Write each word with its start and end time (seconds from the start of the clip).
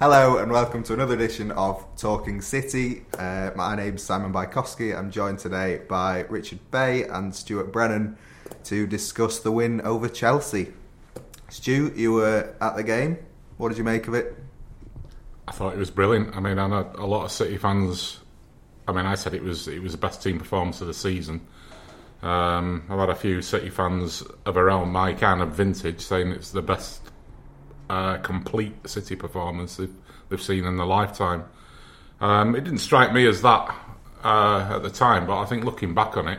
Hello 0.00 0.38
and 0.38 0.50
welcome 0.50 0.82
to 0.84 0.94
another 0.94 1.12
edition 1.12 1.50
of 1.50 1.84
Talking 1.98 2.40
City. 2.40 3.02
Uh, 3.18 3.50
my 3.54 3.76
name's 3.76 4.02
Simon 4.02 4.32
Bajkowski. 4.32 4.96
I'm 4.96 5.10
joined 5.10 5.40
today 5.40 5.82
by 5.90 6.20
Richard 6.30 6.58
Bay 6.70 7.04
and 7.04 7.34
Stuart 7.34 7.70
Brennan 7.70 8.16
to 8.64 8.86
discuss 8.86 9.40
the 9.40 9.52
win 9.52 9.82
over 9.82 10.08
Chelsea. 10.08 10.72
Stu, 11.50 11.92
you 11.94 12.14
were 12.14 12.54
at 12.62 12.76
the 12.76 12.82
game. 12.82 13.18
What 13.58 13.68
did 13.68 13.76
you 13.76 13.84
make 13.84 14.08
of 14.08 14.14
it? 14.14 14.42
I 15.46 15.52
thought 15.52 15.74
it 15.74 15.78
was 15.78 15.90
brilliant. 15.90 16.34
I 16.34 16.40
mean, 16.40 16.58
I 16.58 16.66
know 16.66 16.90
a 16.94 17.04
lot 17.04 17.26
of 17.26 17.30
City 17.30 17.58
fans. 17.58 18.20
I 18.88 18.92
mean, 18.92 19.04
I 19.04 19.16
said 19.16 19.34
it 19.34 19.42
was 19.42 19.68
it 19.68 19.82
was 19.82 19.92
the 19.92 19.98
best 19.98 20.22
team 20.22 20.38
performance 20.38 20.80
of 20.80 20.86
the 20.86 20.94
season. 20.94 21.46
Um, 22.22 22.84
I've 22.88 23.00
had 23.00 23.10
a 23.10 23.14
few 23.14 23.42
City 23.42 23.68
fans 23.68 24.22
of 24.46 24.56
around 24.56 24.92
my 24.92 25.12
kind 25.12 25.42
of 25.42 25.50
vintage 25.50 26.00
saying 26.00 26.30
it's 26.30 26.52
the 26.52 26.62
best 26.62 27.02
uh, 27.90 28.18
complete 28.18 28.72
City 28.88 29.16
performance 29.16 29.76
they've, 29.76 29.92
they've 30.28 30.40
seen 30.40 30.64
in 30.64 30.76
their 30.76 30.86
lifetime. 30.86 31.44
Um, 32.20 32.54
it 32.54 32.62
didn't 32.62 32.78
strike 32.78 33.12
me 33.12 33.26
as 33.26 33.42
that 33.42 33.74
uh, 34.22 34.74
at 34.76 34.82
the 34.84 34.90
time, 34.90 35.26
but 35.26 35.40
I 35.40 35.44
think 35.44 35.64
looking 35.64 35.92
back 35.92 36.16
on 36.16 36.28
it, 36.28 36.38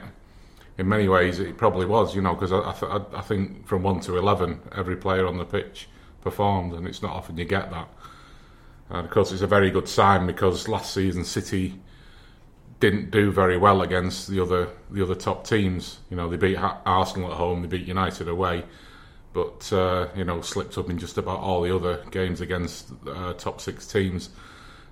in 0.78 0.88
many 0.88 1.10
ways 1.10 1.40
it 1.40 1.58
probably 1.58 1.86
was. 1.86 2.16
You 2.16 2.22
know, 2.22 2.36
because 2.36 2.54
I, 2.54 2.88
I, 2.88 3.20
I, 3.20 3.22
think 3.22 3.68
from 3.68 3.84
one 3.84 4.00
to 4.02 4.18
eleven, 4.18 4.62
every 4.74 4.96
player 4.96 5.28
on 5.28 5.38
the 5.38 5.44
pitch 5.44 5.90
performed, 6.22 6.74
and 6.74 6.88
it's 6.88 7.02
not 7.02 7.12
often 7.12 7.38
you 7.38 7.44
get 7.44 7.70
that. 7.72 7.90
And 8.90 9.06
of 9.06 9.12
course, 9.12 9.34
it's 9.34 9.42
a 9.42 9.48
very 9.48 9.72
good 9.72 9.90
sign 9.90 10.26
because 10.28 10.70
last 10.70 10.94
season 10.94 11.26
City 11.26 11.82
didn't 12.80 13.12
do 13.12 13.30
very 13.30 13.58
well 13.58 13.82
against 13.82 14.30
the 14.30 14.40
other 14.42 14.70
the 14.90 15.04
other 15.04 15.16
top 15.16 15.46
teams. 15.46 16.00
You 16.10 16.16
know, 16.16 16.30
they 16.30 16.38
beat 16.38 16.56
Arsenal 16.58 17.30
at 17.30 17.38
home, 17.38 17.62
they 17.62 17.68
beat 17.68 17.88
United 17.88 18.30
away 18.30 18.64
but 19.34 19.72
uh, 19.72 20.08
you 20.16 20.26
know 20.26 20.42
slipped 20.42 20.78
up 20.78 20.90
in 20.90 20.98
just 20.98 21.18
about 21.18 21.40
all 21.40 21.62
the 21.62 21.76
other 21.76 22.04
games 22.12 22.42
against 22.42 22.92
uh, 23.08 23.34
top 23.34 23.62
six 23.62 23.88
teams. 23.88 24.30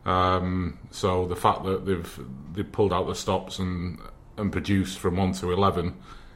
Um, 0.06 0.80
so 0.92 1.28
the 1.28 1.36
fact 1.36 1.64
that 1.66 1.86
they've 1.86 2.20
they 2.54 2.64
pulled 2.64 2.94
out 2.94 3.08
the 3.08 3.16
stops 3.16 3.60
and 3.60 4.00
and 4.38 4.52
produced 4.52 5.00
from 5.00 5.18
one 5.18 5.34
to 5.34 5.52
eleven 5.52 5.96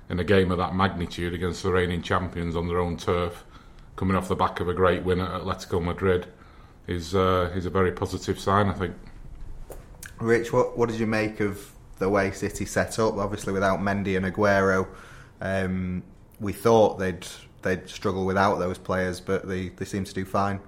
in 0.09 0.19
a 0.19 0.23
game 0.23 0.51
of 0.51 0.57
that 0.57 0.75
magnitude 0.75 1.33
against 1.33 1.63
the 1.63 1.71
reigning 1.71 2.01
champions 2.01 2.55
on 2.55 2.67
their 2.67 2.79
own 2.79 2.97
turf, 2.97 3.45
coming 3.95 4.15
off 4.15 4.27
the 4.27 4.35
back 4.35 4.59
of 4.59 4.67
a 4.67 4.73
great 4.73 5.03
win 5.03 5.19
at 5.19 5.29
Atletico 5.29 5.81
Madrid, 5.81 6.27
is 6.87 7.15
uh, 7.15 7.51
is 7.55 7.65
a 7.65 7.69
very 7.69 7.91
positive 7.91 8.39
sign, 8.39 8.67
I 8.67 8.73
think. 8.73 8.95
Rich, 10.19 10.51
what 10.51 10.77
what 10.77 10.89
did 10.89 10.99
you 10.99 11.07
make 11.07 11.39
of 11.39 11.71
the 11.99 12.09
way 12.09 12.31
City 12.31 12.65
set 12.65 12.99
up? 12.99 13.15
Obviously, 13.15 13.53
without 13.53 13.79
Mendy 13.79 14.17
and 14.17 14.25
Aguero, 14.25 14.87
um, 15.41 16.03
we 16.39 16.51
thought 16.51 16.99
they'd 16.99 17.25
they'd 17.64 17.89
struggle 17.89 18.25
without 18.25 18.59
those 18.59 18.78
players, 18.78 19.19
but 19.19 19.47
they, 19.47 19.69
they 19.69 19.86
seem 19.86 20.03
to 20.03 20.14
do 20.14 20.25
fine. 20.25 20.59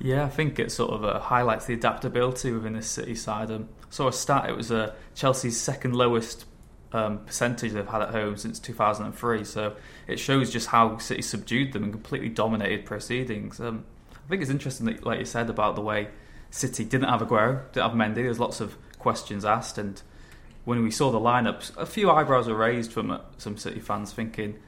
Yeah, 0.00 0.24
I 0.24 0.28
think 0.28 0.58
it 0.58 0.72
sort 0.72 0.92
of 0.92 1.04
uh, 1.04 1.20
highlights 1.20 1.66
the 1.66 1.74
adaptability 1.74 2.52
within 2.52 2.72
this 2.72 2.88
City 2.88 3.14
side. 3.14 3.50
Um, 3.50 3.68
saw 3.90 4.08
a 4.08 4.12
stat; 4.12 4.48
it 4.48 4.56
was 4.56 4.72
uh, 4.72 4.94
Chelsea's 5.14 5.60
second 5.60 5.94
lowest 5.94 6.46
um, 6.92 7.18
percentage 7.18 7.72
they've 7.72 7.86
had 7.86 8.02
at 8.02 8.10
home 8.10 8.36
since 8.36 8.58
2003. 8.58 9.44
So 9.44 9.76
it 10.06 10.18
shows 10.18 10.50
just 10.50 10.68
how 10.68 10.98
City 10.98 11.22
subdued 11.22 11.72
them 11.72 11.84
and 11.84 11.92
completely 11.92 12.30
dominated 12.30 12.84
proceedings. 12.84 13.60
Um, 13.60 13.84
I 14.12 14.28
think 14.28 14.42
it's 14.42 14.50
interesting 14.50 14.86
that, 14.86 15.04
like 15.04 15.18
you 15.18 15.24
said, 15.24 15.50
about 15.50 15.74
the 15.74 15.82
way 15.82 16.08
City 16.50 16.84
didn't 16.84 17.08
have 17.08 17.20
Aguero, 17.20 17.70
didn't 17.72 17.90
have 17.90 17.96
Mendy. 17.96 18.16
There's 18.16 18.40
lots 18.40 18.60
of 18.60 18.76
questions 18.98 19.44
asked, 19.44 19.76
and 19.76 20.00
when 20.64 20.82
we 20.82 20.90
saw 20.90 21.10
the 21.10 21.20
lineups, 21.20 21.76
a 21.76 21.86
few 21.86 22.10
eyebrows 22.10 22.48
were 22.48 22.54
raised 22.54 22.92
from 22.92 23.10
uh, 23.10 23.20
some 23.38 23.56
City 23.56 23.80
fans, 23.80 24.12
thinking 24.12 24.58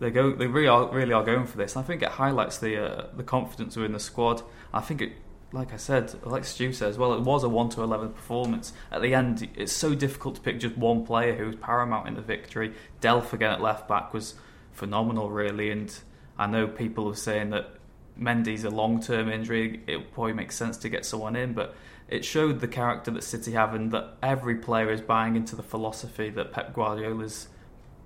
they 0.00 0.10
go 0.10 0.32
they 0.32 0.46
really 0.46 0.66
are 0.66 0.90
really 0.92 1.12
are 1.12 1.24
going 1.24 1.46
for 1.46 1.56
this. 1.56 1.76
I 1.76 1.82
think 1.82 2.02
it 2.02 2.08
highlights 2.08 2.58
the 2.58 2.82
uh, 2.82 3.06
the 3.14 3.22
confidence 3.22 3.76
within 3.76 3.92
the 3.92 4.00
squad. 4.00 4.42
I 4.72 4.80
think 4.80 5.02
it 5.02 5.12
like 5.52 5.72
I 5.72 5.76
said, 5.76 6.14
like 6.24 6.44
Stu 6.44 6.72
says, 6.72 6.96
well, 6.96 7.12
it 7.12 7.22
was 7.22 7.42
a 7.42 7.48
1 7.48 7.70
to 7.70 7.82
11 7.82 8.10
performance. 8.10 8.72
At 8.92 9.02
the 9.02 9.14
end, 9.14 9.48
it's 9.56 9.72
so 9.72 9.96
difficult 9.96 10.36
to 10.36 10.40
pick 10.40 10.60
just 10.60 10.76
one 10.76 11.04
player 11.04 11.34
who 11.34 11.46
was 11.46 11.56
paramount 11.56 12.06
in 12.06 12.14
the 12.14 12.20
victory. 12.20 12.72
Delph 13.00 13.32
again 13.32 13.50
at 13.50 13.60
left 13.60 13.88
back 13.88 14.14
was 14.14 14.34
phenomenal, 14.72 15.28
really. 15.28 15.70
And 15.70 15.92
I 16.38 16.46
know 16.46 16.68
people 16.68 17.08
are 17.08 17.16
saying 17.16 17.50
that 17.50 17.74
Mendy's 18.18 18.62
a 18.62 18.70
long 18.70 19.02
term 19.02 19.28
injury. 19.28 19.82
It 19.88 20.12
probably 20.12 20.34
makes 20.34 20.54
sense 20.54 20.76
to 20.78 20.88
get 20.88 21.04
someone 21.04 21.34
in, 21.34 21.52
but 21.52 21.74
it 22.08 22.24
showed 22.24 22.60
the 22.60 22.68
character 22.68 23.10
that 23.10 23.24
City 23.24 23.52
have 23.52 23.74
and 23.74 23.90
that 23.90 24.18
every 24.22 24.54
player 24.54 24.90
is 24.92 25.00
buying 25.00 25.34
into 25.34 25.56
the 25.56 25.62
philosophy 25.64 26.30
that 26.30 26.52
Pep 26.52 26.74
Guardiola's 26.74 27.48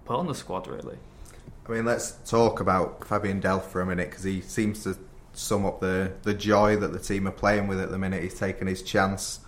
put 0.06 0.16
on 0.16 0.28
the 0.28 0.34
squad, 0.34 0.66
really. 0.66 0.96
I 1.66 1.72
mean, 1.72 1.84
let's 1.84 2.12
talk 2.28 2.60
about 2.60 3.06
Fabian 3.06 3.40
Delph 3.40 3.64
for 3.64 3.80
a 3.80 3.86
minute 3.86 4.10
because 4.10 4.24
he 4.24 4.42
seems 4.42 4.84
to 4.84 4.98
sum 5.32 5.64
up 5.64 5.80
the, 5.80 6.12
the 6.22 6.34
joy 6.34 6.76
that 6.76 6.92
the 6.92 6.98
team 6.98 7.26
are 7.26 7.32
playing 7.32 7.68
with 7.68 7.80
at 7.80 7.90
the 7.90 7.98
minute. 7.98 8.22
He's 8.22 8.38
taken 8.38 8.66
his 8.66 8.82
chance. 8.82 9.40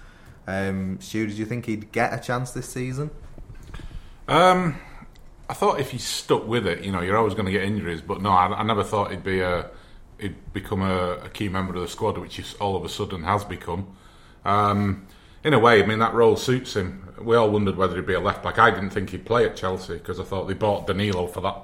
Um, 0.47 0.99
Stu, 1.00 1.26
did 1.26 1.37
you 1.37 1.44
think 1.44 1.66
he'd 1.66 1.93
get 1.93 2.15
a 2.15 2.22
chance 2.22 2.53
this 2.53 2.69
season? 2.69 3.10
Um, 4.28 4.76
I 5.49 5.55
thought 5.55 5.78
if 5.78 5.91
he 5.91 5.99
stuck 5.99 6.47
with 6.47 6.66
it, 6.66 6.84
you 6.84 6.91
know, 6.91 7.00
you're 7.00 7.16
always 7.16 7.34
going 7.34 7.47
to 7.47 7.53
get 7.53 7.62
injuries. 7.65 8.00
But 8.00 8.22
no, 8.22 8.31
I, 8.31 8.47
I 8.47 8.62
never 8.62 8.82
thought 8.82 9.10
he'd 9.10 9.25
be 9.25 9.41
a 9.41 9.71
he'd 10.19 10.53
become 10.55 10.81
a, 10.81 11.19
a, 11.25 11.28
key 11.28 11.50
member 11.50 11.75
of 11.75 11.82
the 11.82 11.88
squad, 11.88 12.16
which 12.16 12.41
all 12.59 12.75
of 12.75 12.84
a 12.84 12.88
sudden 12.88 13.22
has 13.25 13.44
become. 13.44 13.94
Um, 14.47 15.06
in 15.44 15.53
a 15.53 15.59
way, 15.59 15.82
I 15.82 15.87
mean 15.87 15.99
that 15.99 16.15
role 16.15 16.37
suits 16.37 16.75
him. 16.75 17.12
We 17.21 17.37
all 17.37 17.50
wondered 17.50 17.76
whether 17.76 17.94
he'd 17.97 18.06
be 18.06 18.15
a 18.15 18.21
left 18.21 18.43
back. 18.43 18.59
I 18.59 18.71
didn't 18.71 18.91
think 18.91 19.10
he'd 19.10 19.26
play 19.26 19.44
at 19.44 19.56
Chelsea 19.56 19.94
because 19.94 20.19
I 20.19 20.25
thought 20.25 20.49
they 20.49 20.55
bought 20.55 20.87
Danilo 20.87 21.26
for 21.26 21.43
that 21.43 21.56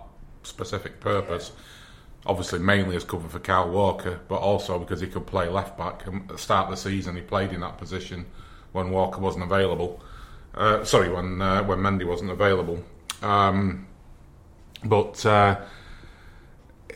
specific 0.42 1.00
purpose. 1.00 1.52
Obviously, 2.24 2.60
mainly 2.60 2.94
as 2.94 3.04
cover 3.04 3.28
for 3.28 3.40
Kyle 3.40 3.68
Walker, 3.68 4.20
but 4.28 4.36
also 4.36 4.78
because 4.78 5.00
he 5.00 5.08
could 5.08 5.26
play 5.26 5.48
left 5.48 5.76
back. 5.76 6.06
And 6.06 6.22
at 6.22 6.28
the 6.28 6.38
start 6.38 6.66
of 6.66 6.70
the 6.70 6.76
season, 6.76 7.16
he 7.16 7.22
played 7.22 7.52
in 7.52 7.60
that 7.60 7.78
position 7.78 8.26
when 8.72 8.90
Walker 8.90 9.20
wasn't 9.20 9.44
available. 9.44 10.00
Uh, 10.54 10.84
sorry, 10.84 11.08
when 11.08 11.40
uh, 11.40 11.64
when 11.64 11.78
Mendy 11.78 12.06
wasn't 12.06 12.30
available. 12.30 12.82
Um, 13.22 13.86
but 14.84 15.24
uh, 15.26 15.60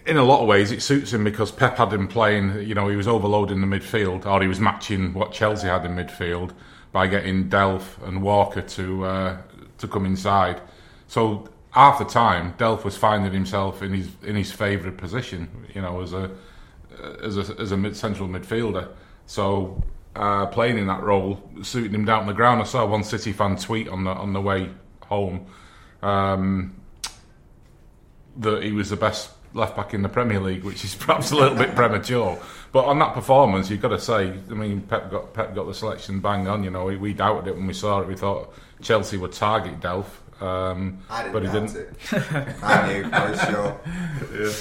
in 0.07 0.17
a 0.17 0.23
lot 0.23 0.43
of 0.43 0.49
ways, 0.49 0.71
it 0.71 0.83
suits 0.83 1.13
him 1.13 1.25
because 1.25 1.51
Pep 1.51 1.77
had 1.77 1.93
him 1.93 2.07
playing. 2.07 2.63
You 2.63 2.75
know, 2.75 2.89
he 2.89 2.97
was 2.97 3.09
overloading 3.09 3.61
the 3.61 3.67
midfield, 3.67 4.27
or 4.27 4.41
he 4.41 4.49
was 4.49 4.61
matching 4.61 5.13
what 5.13 5.33
Chelsea 5.33 5.67
had 5.67 5.85
in 5.85 5.97
midfield 5.97 6.53
by 6.93 7.07
getting 7.07 7.49
Delph 7.49 8.03
and 8.07 8.23
Walker 8.23 8.63
to 8.63 9.05
uh, 9.05 9.39
to 9.79 9.89
come 9.89 10.07
inside. 10.07 10.61
So 11.09 11.49
half 11.77 11.99
the 11.99 12.05
time, 12.05 12.55
Delph 12.55 12.85
was 12.85 12.97
finding 12.97 13.33
himself 13.33 13.83
in 13.83 13.93
his 13.93 14.09
in 14.23 14.35
his 14.35 14.51
favourite 14.51 14.97
position. 14.97 15.67
You 15.75 15.83
know, 15.83 16.01
as 16.01 16.13
a 16.13 16.31
as 17.23 17.37
a 17.37 17.61
as 17.61 17.73
a 17.73 17.77
mid 17.77 17.97
central 17.97 18.29
midfielder. 18.29 18.89
So 19.27 19.85
uh, 20.17 20.47
playing 20.47 20.79
in 20.79 20.87
that 20.87 21.03
role 21.03 21.43
suited 21.63 21.95
him 21.95 22.05
down 22.05 22.27
the 22.27 22.33
ground. 22.33 22.61
I 22.61 22.65
saw 22.65 22.87
one 22.87 23.05
City 23.05 23.33
fan 23.33 23.57
tweet 23.57 23.89
on 23.89 24.05
the 24.05 24.11
on 24.11 24.33
the 24.33 24.41
way 24.41 24.71
home 25.03 25.47
um, 26.03 26.75
that 28.39 28.63
he 28.63 28.73
was 28.73 28.91
the 28.91 28.97
best 28.97 29.31
left 29.53 29.77
back 29.77 29.95
in 29.95 30.03
the 30.03 30.09
Premier 30.09 30.41
League, 30.41 30.65
which 30.65 30.85
is 30.85 30.95
perhaps 31.05 31.31
a 31.31 31.37
little 31.37 31.57
bit 31.57 31.75
premature. 31.75 32.41
But 32.73 32.87
on 32.87 32.99
that 32.99 33.15
performance, 33.15 33.71
you've 33.71 33.81
got 33.81 33.89
to 33.89 33.99
say, 33.99 34.33
I 34.51 34.55
mean, 34.55 34.83
Pep 34.83 35.11
got 35.11 35.35
Pep 35.35 35.55
got 35.55 35.67
the 35.67 35.75
selection 35.75 36.21
bang 36.21 36.49
on. 36.49 36.65
You 36.65 36.71
know, 36.71 36.87
we, 36.87 36.97
we 36.97 37.13
doubted 37.13 37.49
it 37.49 37.57
when 37.57 37.67
we 37.67 37.75
saw 37.75 38.01
it. 38.01 38.09
We 38.09 38.17
thought 38.17 38.55
Chelsea 38.81 39.19
would 39.19 39.33
target 39.33 39.81
Delph. 39.81 40.07
Um, 40.41 40.99
but 41.09 41.43
he 41.43 41.49
didn't. 41.49 41.77
I 42.63 42.93
knew 42.93 43.11
for 43.11 43.37
sure. 43.47 43.81
yeah. 44.35 44.53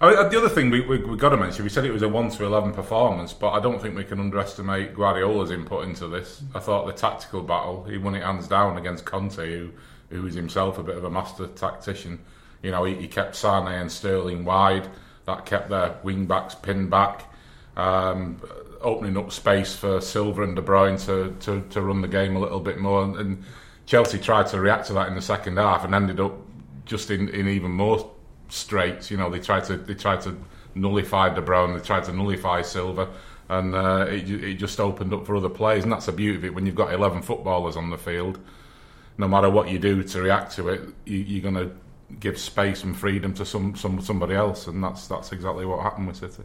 I 0.00 0.10
mean, 0.10 0.30
the 0.30 0.38
other 0.38 0.48
thing 0.48 0.70
we, 0.70 0.80
we, 0.80 0.98
we 0.98 1.16
got 1.16 1.30
to 1.30 1.36
mention, 1.36 1.64
we 1.64 1.70
said 1.70 1.84
it 1.84 1.90
was 1.90 2.02
a 2.02 2.08
1 2.08 2.30
to 2.30 2.44
11 2.44 2.72
performance, 2.72 3.32
but 3.32 3.50
I 3.50 3.58
don't 3.58 3.82
think 3.82 3.96
we 3.96 4.04
can 4.04 4.20
underestimate 4.20 4.94
Guardiola's 4.94 5.50
input 5.50 5.84
into 5.84 6.06
this. 6.06 6.40
I 6.54 6.60
thought 6.60 6.86
the 6.86 6.92
tactical 6.92 7.42
battle, 7.42 7.82
he 7.82 7.98
won 7.98 8.14
it 8.14 8.22
hands 8.22 8.46
down 8.46 8.76
against 8.76 9.04
Conte, 9.04 9.36
who, 9.38 9.70
who 10.10 10.24
is 10.24 10.34
himself 10.34 10.78
a 10.78 10.84
bit 10.84 10.96
of 10.96 11.02
a 11.02 11.10
master 11.10 11.48
tactician. 11.48 12.20
You 12.62 12.70
know, 12.70 12.84
he, 12.84 12.94
he 12.94 13.08
kept 13.08 13.34
Sane 13.34 13.66
and 13.66 13.90
Sterling 13.90 14.44
wide, 14.44 14.88
that 15.26 15.44
kept 15.46 15.68
their 15.68 15.96
wing 16.04 16.26
backs 16.26 16.54
pinned 16.54 16.90
back, 16.90 17.24
um, 17.76 18.40
opening 18.80 19.16
up 19.16 19.32
space 19.32 19.74
for 19.74 20.00
Silva 20.00 20.44
and 20.44 20.54
De 20.54 20.62
Bruyne 20.62 21.04
to, 21.06 21.34
to, 21.40 21.68
to 21.70 21.80
run 21.80 22.02
the 22.02 22.08
game 22.08 22.36
a 22.36 22.38
little 22.38 22.60
bit 22.60 22.78
more. 22.78 23.02
and, 23.02 23.16
and 23.16 23.44
Chelsea 23.88 24.18
tried 24.18 24.46
to 24.48 24.60
react 24.60 24.86
to 24.88 24.92
that 24.92 25.08
in 25.08 25.14
the 25.14 25.22
second 25.22 25.56
half 25.56 25.82
and 25.82 25.94
ended 25.94 26.20
up 26.20 26.34
just 26.84 27.10
in, 27.10 27.30
in 27.30 27.48
even 27.48 27.70
more 27.70 28.10
straits. 28.50 29.10
You 29.10 29.16
know, 29.16 29.30
they 29.30 29.40
tried 29.40 29.64
to 29.64 29.78
they 29.78 29.94
tried 29.94 30.20
to 30.22 30.36
nullify 30.74 31.30
De 31.30 31.40
Bruyne, 31.40 31.74
they 31.74 31.82
tried 31.82 32.04
to 32.04 32.12
nullify 32.12 32.60
Silva. 32.60 33.08
and 33.48 33.74
uh, 33.74 34.04
it, 34.10 34.30
it 34.30 34.54
just 34.56 34.78
opened 34.78 35.14
up 35.14 35.24
for 35.24 35.36
other 35.36 35.48
players. 35.48 35.84
And 35.84 35.92
that's 35.92 36.04
the 36.04 36.12
beauty 36.12 36.36
of 36.36 36.44
it 36.44 36.54
when 36.54 36.66
you've 36.66 36.74
got 36.74 36.92
11 36.92 37.22
footballers 37.22 37.78
on 37.78 37.88
the 37.88 37.96
field. 37.96 38.38
No 39.16 39.26
matter 39.26 39.48
what 39.48 39.70
you 39.70 39.78
do 39.78 40.02
to 40.02 40.20
react 40.20 40.54
to 40.56 40.68
it, 40.68 40.82
you, 41.06 41.16
you're 41.16 41.50
going 41.50 41.54
to 41.54 41.74
give 42.20 42.38
space 42.38 42.84
and 42.84 42.94
freedom 42.94 43.32
to 43.34 43.46
some, 43.46 43.74
some 43.74 44.02
somebody 44.02 44.34
else, 44.34 44.66
and 44.66 44.84
that's 44.84 45.08
that's 45.08 45.32
exactly 45.32 45.64
what 45.64 45.82
happened 45.82 46.08
with 46.08 46.16
City. 46.18 46.42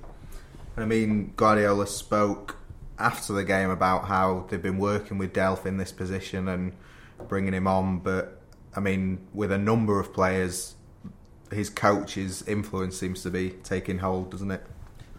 I 0.77 0.85
mean, 0.85 1.33
Guardiola 1.35 1.87
spoke 1.87 2.55
after 2.97 3.33
the 3.33 3.43
game 3.43 3.69
about 3.69 4.05
how 4.05 4.45
they've 4.49 4.61
been 4.61 4.77
working 4.77 5.17
with 5.17 5.33
Delph 5.33 5.65
in 5.65 5.75
this 5.75 5.91
position 5.91 6.47
and 6.47 6.71
bringing 7.27 7.53
him 7.53 7.67
on, 7.67 7.99
but 7.99 8.41
I 8.75 8.79
mean, 8.79 9.27
with 9.33 9.51
a 9.51 9.57
number 9.57 9.99
of 9.99 10.13
players, 10.13 10.75
his 11.51 11.69
coach's 11.69 12.41
influence 12.47 12.97
seems 12.97 13.23
to 13.23 13.29
be 13.29 13.51
taking 13.63 13.99
hold, 13.99 14.31
doesn't 14.31 14.51
it? 14.51 14.65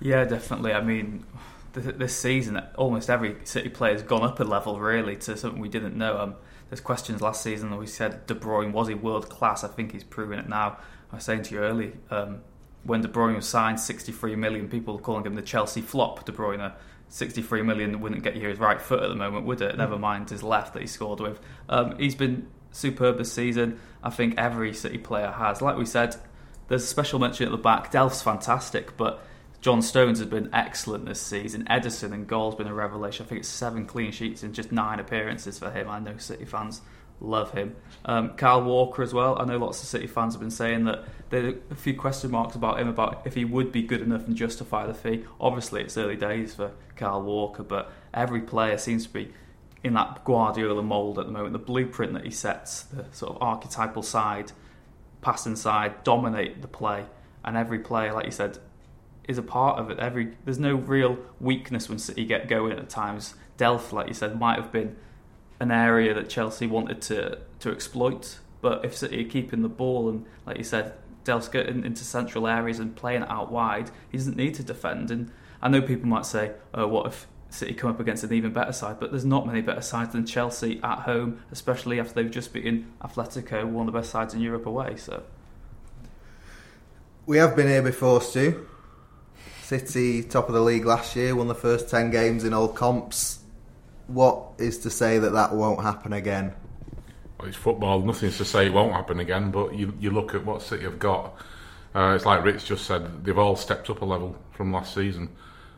Yeah, 0.00 0.24
definitely. 0.24 0.72
I 0.72 0.82
mean, 0.82 1.24
this 1.72 2.16
season, 2.16 2.60
almost 2.76 3.08
every 3.08 3.36
City 3.44 3.68
player 3.68 3.92
has 3.92 4.02
gone 4.02 4.22
up 4.22 4.40
a 4.40 4.44
level, 4.44 4.78
really, 4.78 5.16
to 5.16 5.36
something 5.36 5.60
we 5.60 5.68
didn't 5.68 5.96
know. 5.96 6.18
Um, 6.18 6.34
there's 6.68 6.80
questions 6.80 7.20
last 7.20 7.42
season 7.42 7.70
that 7.70 7.76
we 7.76 7.86
said 7.86 8.26
De 8.26 8.34
Bruyne 8.34 8.72
was 8.72 8.88
he 8.88 8.94
world 8.94 9.28
class. 9.28 9.64
I 9.64 9.68
think 9.68 9.92
he's 9.92 10.04
proven 10.04 10.38
it 10.38 10.48
now. 10.48 10.78
I 11.12 11.16
was 11.16 11.24
saying 11.24 11.42
to 11.44 11.54
you 11.54 11.60
earlier, 11.60 11.92
um, 12.10 12.40
when 12.82 13.00
De 13.00 13.08
Bruyne 13.08 13.36
was 13.36 13.48
signed, 13.48 13.80
63 13.80 14.36
million 14.36 14.68
people 14.68 14.98
calling 14.98 15.24
him 15.24 15.34
the 15.34 15.42
Chelsea 15.42 15.80
flop. 15.80 16.24
De 16.24 16.32
Bruyne, 16.32 16.72
63 17.08 17.62
million 17.62 18.00
wouldn't 18.00 18.22
get 18.22 18.36
you 18.36 18.48
his 18.48 18.58
right 18.58 18.80
foot 18.80 19.02
at 19.02 19.08
the 19.08 19.14
moment, 19.14 19.46
would 19.46 19.60
it? 19.60 19.76
Never 19.76 19.98
mind 19.98 20.30
his 20.30 20.42
left 20.42 20.74
that 20.74 20.82
he 20.82 20.88
scored 20.88 21.20
with. 21.20 21.40
Um, 21.68 21.96
he's 21.98 22.14
been 22.14 22.48
superb 22.72 23.18
this 23.18 23.32
season. 23.32 23.78
I 24.02 24.10
think 24.10 24.34
every 24.36 24.74
City 24.74 24.98
player 24.98 25.30
has. 25.30 25.62
Like 25.62 25.76
we 25.76 25.86
said, 25.86 26.16
there's 26.68 26.82
a 26.82 26.86
special 26.86 27.18
mention 27.18 27.46
at 27.46 27.52
the 27.52 27.58
back. 27.58 27.90
Delph's 27.90 28.22
fantastic, 28.22 28.96
but 28.96 29.24
John 29.60 29.80
Stones 29.80 30.18
has 30.18 30.28
been 30.28 30.50
excellent 30.52 31.06
this 31.06 31.20
season. 31.20 31.64
Ederson 31.70 32.12
and 32.12 32.26
goal's 32.26 32.54
been 32.54 32.66
a 32.66 32.74
revelation. 32.74 33.24
I 33.24 33.28
think 33.28 33.40
it's 33.40 33.48
seven 33.48 33.86
clean 33.86 34.12
sheets 34.12 34.42
in 34.42 34.52
just 34.52 34.72
nine 34.72 35.00
appearances 35.00 35.58
for 35.58 35.70
him. 35.70 35.88
I 35.88 36.00
know 36.00 36.16
City 36.18 36.44
fans 36.44 36.82
love 37.20 37.52
him. 37.52 37.76
Um, 38.04 38.30
Kyle 38.30 38.62
Walker 38.62 39.02
as 39.02 39.14
well. 39.14 39.40
I 39.40 39.44
know 39.44 39.58
lots 39.58 39.82
of 39.82 39.88
City 39.88 40.06
fans 40.06 40.34
have 40.34 40.40
been 40.40 40.50
saying 40.50 40.84
that 40.84 41.04
there 41.30 41.46
are 41.46 41.54
a 41.70 41.74
few 41.74 41.94
question 41.94 42.30
marks 42.30 42.54
about 42.54 42.78
him 42.78 42.88
about 42.88 43.22
if 43.24 43.34
he 43.34 43.44
would 43.44 43.72
be 43.72 43.82
good 43.82 44.02
enough 44.02 44.26
and 44.26 44.36
justify 44.36 44.86
the 44.86 44.94
fee. 44.94 45.24
Obviously, 45.40 45.82
it's 45.82 45.96
early 45.96 46.16
days 46.16 46.54
for 46.54 46.72
Kyle 46.96 47.22
Walker, 47.22 47.62
but 47.62 47.90
every 48.12 48.40
player 48.40 48.78
seems 48.78 49.06
to 49.06 49.12
be 49.12 49.32
in 49.82 49.94
that 49.94 50.24
Guardiola 50.24 50.82
mould 50.82 51.18
at 51.18 51.26
the 51.26 51.32
moment. 51.32 51.52
The 51.52 51.58
blueprint 51.58 52.12
that 52.14 52.24
he 52.24 52.30
sets, 52.30 52.82
the 52.82 53.04
sort 53.12 53.36
of 53.36 53.42
archetypal 53.42 54.02
side, 54.02 54.52
passing 55.20 55.56
side, 55.56 56.04
dominate 56.04 56.62
the 56.62 56.68
play, 56.68 57.06
and 57.44 57.56
every 57.56 57.78
player, 57.78 58.12
like 58.12 58.26
you 58.26 58.32
said, 58.32 58.58
is 59.28 59.38
a 59.38 59.42
part 59.42 59.78
of 59.78 59.90
it. 59.90 59.98
Every 59.98 60.36
there's 60.44 60.58
no 60.58 60.74
real 60.74 61.18
weakness 61.40 61.88
when 61.88 61.98
City 61.98 62.24
get 62.24 62.48
going 62.48 62.78
at 62.78 62.88
times. 62.88 63.34
Delph, 63.58 63.92
like 63.92 64.08
you 64.08 64.14
said, 64.14 64.38
might 64.38 64.58
have 64.58 64.72
been 64.72 64.96
an 65.64 65.70
area 65.70 66.12
that 66.14 66.28
Chelsea 66.28 66.66
wanted 66.66 67.00
to 67.02 67.38
to 67.60 67.70
exploit, 67.72 68.38
but 68.60 68.84
if 68.84 68.96
City 68.96 69.24
are 69.24 69.28
keeping 69.28 69.62
the 69.62 69.68
ball 69.68 70.08
and, 70.08 70.26
like 70.46 70.58
you 70.58 70.64
said, 70.64 70.94
Delph's 71.24 71.48
getting 71.48 71.84
into 71.84 72.04
central 72.04 72.46
areas 72.46 72.78
and 72.78 72.94
playing 72.94 73.22
it 73.22 73.30
out 73.30 73.50
wide, 73.50 73.90
he 74.10 74.18
doesn't 74.18 74.36
need 74.36 74.54
to 74.54 74.62
defend. 74.62 75.10
And 75.10 75.32
I 75.62 75.68
know 75.68 75.80
people 75.80 76.06
might 76.06 76.26
say, 76.26 76.52
"Oh, 76.74 76.86
what 76.86 77.06
if 77.06 77.26
City 77.48 77.72
come 77.72 77.90
up 77.90 78.00
against 78.00 78.24
an 78.24 78.32
even 78.32 78.52
better 78.52 78.72
side, 78.72 78.98
but 79.00 79.10
there's 79.10 79.24
not 79.24 79.46
many 79.46 79.62
better 79.62 79.80
sides 79.80 80.12
than 80.12 80.26
Chelsea 80.26 80.80
at 80.82 81.00
home, 81.00 81.40
especially 81.50 81.98
after 81.98 82.14
they've 82.14 82.30
just 82.30 82.52
beaten 82.52 82.92
Atletico, 83.00 83.64
one 83.64 83.86
of 83.86 83.92
the 83.94 83.98
best 83.98 84.10
sides 84.10 84.34
in 84.34 84.40
Europe 84.40 84.66
away. 84.66 84.96
So 84.96 85.22
we 87.26 87.38
have 87.38 87.56
been 87.56 87.68
here 87.68 87.82
before, 87.82 88.20
Stu. 88.20 88.66
City 89.62 90.22
top 90.22 90.48
of 90.48 90.54
the 90.54 90.60
league 90.60 90.84
last 90.84 91.16
year, 91.16 91.34
won 91.34 91.48
the 91.48 91.54
first 91.54 91.88
ten 91.88 92.10
games 92.10 92.44
in 92.44 92.52
all 92.52 92.68
comps. 92.68 93.43
What 94.06 94.52
is 94.58 94.78
to 94.78 94.90
say 94.90 95.18
that 95.18 95.32
that 95.32 95.54
won't 95.54 95.82
happen 95.82 96.12
again? 96.12 96.52
Well, 97.38 97.48
it's 97.48 97.56
football. 97.56 98.00
Nothing's 98.00 98.38
to 98.38 98.44
say 98.44 98.66
it 98.66 98.72
won't 98.72 98.92
happen 98.92 99.20
again. 99.20 99.50
But 99.50 99.74
you 99.74 99.94
you 99.98 100.10
look 100.10 100.34
at 100.34 100.44
what 100.44 100.62
City 100.62 100.84
have 100.84 100.98
got. 100.98 101.36
Uh, 101.94 102.14
it's 102.16 102.26
like 102.26 102.44
Rich 102.44 102.66
just 102.66 102.86
said. 102.86 103.24
They've 103.24 103.38
all 103.38 103.56
stepped 103.56 103.88
up 103.90 104.02
a 104.02 104.04
level 104.04 104.36
from 104.52 104.72
last 104.72 104.94
season. 104.94 105.28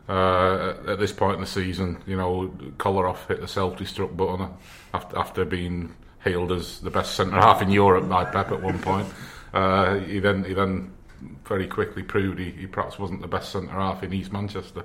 Uh, 0.08 0.74
at 0.86 1.00
this 1.00 1.12
point 1.12 1.34
in 1.34 1.40
the 1.40 1.46
season, 1.46 1.98
you 2.06 2.16
know, 2.16 2.48
Kolarov 2.76 3.26
hit 3.26 3.40
the 3.40 3.48
self-destruct 3.48 4.16
button 4.16 4.48
after, 4.94 5.18
after 5.18 5.44
being 5.44 5.96
hailed 6.20 6.52
as 6.52 6.78
the 6.80 6.90
best 6.90 7.16
centre 7.16 7.36
half 7.36 7.60
in 7.60 7.70
Europe 7.70 8.08
by 8.08 8.24
Pep 8.24 8.52
at 8.52 8.62
one 8.62 8.78
point. 8.78 9.08
Uh, 9.52 9.96
he 10.00 10.20
then 10.20 10.44
he 10.44 10.54
then 10.54 10.92
very 11.44 11.66
quickly 11.66 12.02
proved 12.02 12.38
he, 12.38 12.50
he 12.50 12.66
perhaps 12.66 12.98
wasn't 12.98 13.20
the 13.20 13.28
best 13.28 13.50
centre 13.50 13.72
half 13.72 14.02
in 14.02 14.12
East 14.12 14.32
Manchester. 14.32 14.84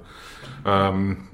Um, 0.66 1.30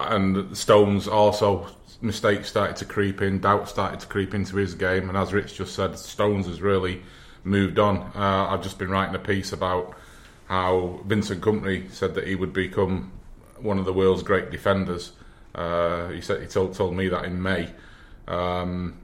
and 0.00 0.56
Stones 0.56 1.08
also 1.08 1.68
mistakes 2.00 2.48
started 2.48 2.76
to 2.76 2.84
creep 2.84 3.22
in, 3.22 3.40
doubt 3.40 3.68
started 3.68 4.00
to 4.00 4.06
creep 4.06 4.34
into 4.34 4.56
his 4.56 4.74
game, 4.74 5.08
and 5.08 5.16
as 5.16 5.32
Rich 5.32 5.56
just 5.56 5.74
said, 5.74 5.98
Stones 5.98 6.46
has 6.46 6.60
really 6.60 7.02
moved 7.44 7.78
on. 7.78 7.98
Uh, 8.14 8.48
I've 8.50 8.62
just 8.62 8.78
been 8.78 8.90
writing 8.90 9.14
a 9.14 9.20
piece 9.20 9.52
about 9.52 9.96
how 10.46 11.00
Vincent 11.06 11.40
Kompany 11.40 11.90
said 11.90 12.14
that 12.14 12.26
he 12.26 12.34
would 12.34 12.52
become 12.52 13.12
one 13.58 13.78
of 13.78 13.84
the 13.84 13.92
world's 13.92 14.22
great 14.22 14.50
defenders. 14.50 15.12
Uh, 15.54 16.08
he 16.08 16.20
said 16.20 16.40
he 16.40 16.46
told 16.46 16.74
told 16.74 16.94
me 16.94 17.08
that 17.08 17.24
in 17.24 17.42
May. 17.42 17.70
Um, 18.28 18.98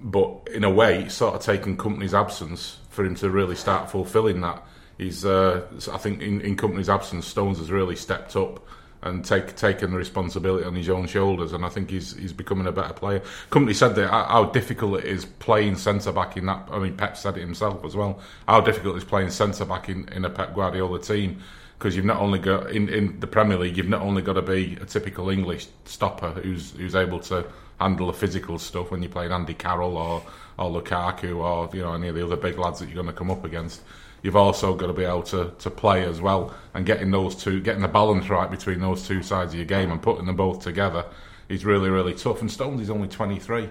but 0.00 0.48
in 0.54 0.64
a 0.64 0.70
way, 0.70 1.02
it's 1.04 1.14
sort 1.14 1.34
of 1.34 1.42
taken 1.42 1.76
Kompany's 1.76 2.14
absence 2.14 2.78
for 2.90 3.04
him 3.04 3.16
to 3.16 3.30
really 3.30 3.56
start 3.56 3.90
fulfilling 3.90 4.40
that. 4.42 4.62
He's, 4.96 5.24
uh, 5.24 5.66
I 5.92 5.98
think, 5.98 6.22
in, 6.22 6.40
in 6.40 6.56
Kompany's 6.56 6.88
absence, 6.88 7.26
Stones 7.26 7.58
has 7.58 7.70
really 7.70 7.96
stepped 7.96 8.36
up 8.36 8.64
and 9.02 9.24
take, 9.24 9.54
taken 9.56 9.92
the 9.92 9.96
responsibility 9.96 10.64
on 10.64 10.74
his 10.74 10.88
own 10.88 11.06
shoulders. 11.06 11.52
And 11.52 11.64
I 11.64 11.68
think 11.68 11.90
he's 11.90 12.16
he's 12.16 12.32
becoming 12.32 12.66
a 12.66 12.72
better 12.72 12.92
player. 12.92 13.22
Kompany 13.50 13.74
said 13.74 13.94
that 13.94 14.10
how 14.10 14.46
difficult 14.46 15.00
it 15.00 15.04
is 15.04 15.24
playing 15.24 15.76
centre 15.76 16.12
back 16.12 16.36
in 16.36 16.46
that. 16.46 16.68
I 16.70 16.78
mean, 16.78 16.96
Pep 16.96 17.16
said 17.16 17.36
it 17.36 17.40
himself 17.40 17.84
as 17.84 17.94
well. 17.94 18.20
How 18.46 18.60
difficult 18.60 18.96
it 18.96 18.98
is 18.98 19.04
playing 19.04 19.30
centre 19.30 19.64
back 19.64 19.88
in, 19.88 20.08
in 20.08 20.24
a 20.24 20.30
Pep 20.30 20.54
Guardiola 20.54 21.00
team 21.00 21.40
because 21.78 21.94
you've 21.94 22.04
not 22.04 22.20
only 22.20 22.40
got 22.40 22.70
in, 22.72 22.88
in 22.88 23.20
the 23.20 23.26
Premier 23.26 23.56
League, 23.56 23.76
you've 23.76 23.88
not 23.88 24.02
only 24.02 24.20
got 24.20 24.32
to 24.32 24.42
be 24.42 24.76
a 24.80 24.84
typical 24.84 25.30
English 25.30 25.68
stopper 25.84 26.30
who's 26.32 26.72
who's 26.72 26.96
able 26.96 27.20
to 27.20 27.46
handle 27.80 28.08
the 28.08 28.12
physical 28.12 28.58
stuff 28.58 28.90
when 28.90 29.02
you're 29.02 29.12
playing 29.12 29.30
Andy 29.32 29.54
Carroll 29.54 29.96
or 29.96 30.22
or 30.58 30.70
Lukaku 30.70 31.36
or 31.36 31.70
you 31.74 31.82
know 31.82 31.94
any 31.94 32.08
of 32.08 32.14
the 32.16 32.24
other 32.24 32.36
big 32.36 32.58
lads 32.58 32.80
that 32.80 32.86
you're 32.86 32.96
going 32.96 33.06
to 33.06 33.12
come 33.12 33.30
up 33.30 33.44
against 33.44 33.82
you've 34.22 34.36
also 34.36 34.74
got 34.74 34.86
to 34.86 34.92
be 34.92 35.04
able 35.04 35.22
to, 35.22 35.52
to 35.58 35.70
play 35.70 36.04
as 36.04 36.20
well 36.20 36.54
and 36.74 36.84
getting 36.86 37.10
those 37.10 37.34
two 37.34 37.60
getting 37.60 37.82
the 37.82 37.88
balance 37.88 38.28
right 38.28 38.50
between 38.50 38.80
those 38.80 39.06
two 39.06 39.22
sides 39.22 39.52
of 39.52 39.58
your 39.58 39.66
game 39.66 39.90
and 39.90 40.02
putting 40.02 40.26
them 40.26 40.36
both 40.36 40.62
together 40.62 41.04
is 41.48 41.64
really 41.64 41.90
really 41.90 42.14
tough. 42.14 42.40
And 42.40 42.50
Stones 42.50 42.80
is 42.80 42.90
only 42.90 43.08
23 43.08 43.68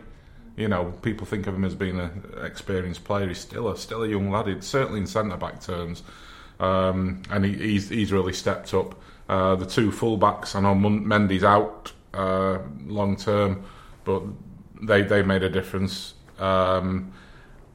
you 0.56 0.68
know 0.68 0.94
people 1.01 1.25
think 1.25 1.48
of 1.48 1.56
him 1.56 1.63
as 1.63 1.75
being 1.75 2.00
an 2.00 2.24
experienced 2.44 3.04
player. 3.04 3.27
He's 3.27 3.39
still 3.39 3.70
a 3.70 3.77
still 3.77 4.04
a 4.04 4.08
young 4.08 4.32
lad. 4.32 4.48
It's 4.48 4.68
certainly 4.68 5.00
in 5.00 5.08
centre 5.08 5.38
back 5.38 5.62
terms. 5.62 6.04
Um, 6.60 7.22
and 7.30 7.46
he, 7.46 7.54
he's 7.54 7.89
he's 7.89 8.12
really 8.12 8.34
stepped 8.34 8.74
up. 8.74 9.00
Uh, 9.30 9.56
the 9.56 9.66
two 9.66 9.92
full 9.92 10.18
backs 10.18 10.56
I 10.56 10.62
know 10.62 10.74
Mendy's 10.74 11.44
out 11.44 11.92
uh, 12.13 12.60
long 12.86 13.16
term 13.18 13.66
but 14.08 14.24
they 14.82 15.01
they 15.04 15.22
made 15.22 15.44
a 15.44 15.50
difference. 15.50 16.13
Um, 16.39 17.12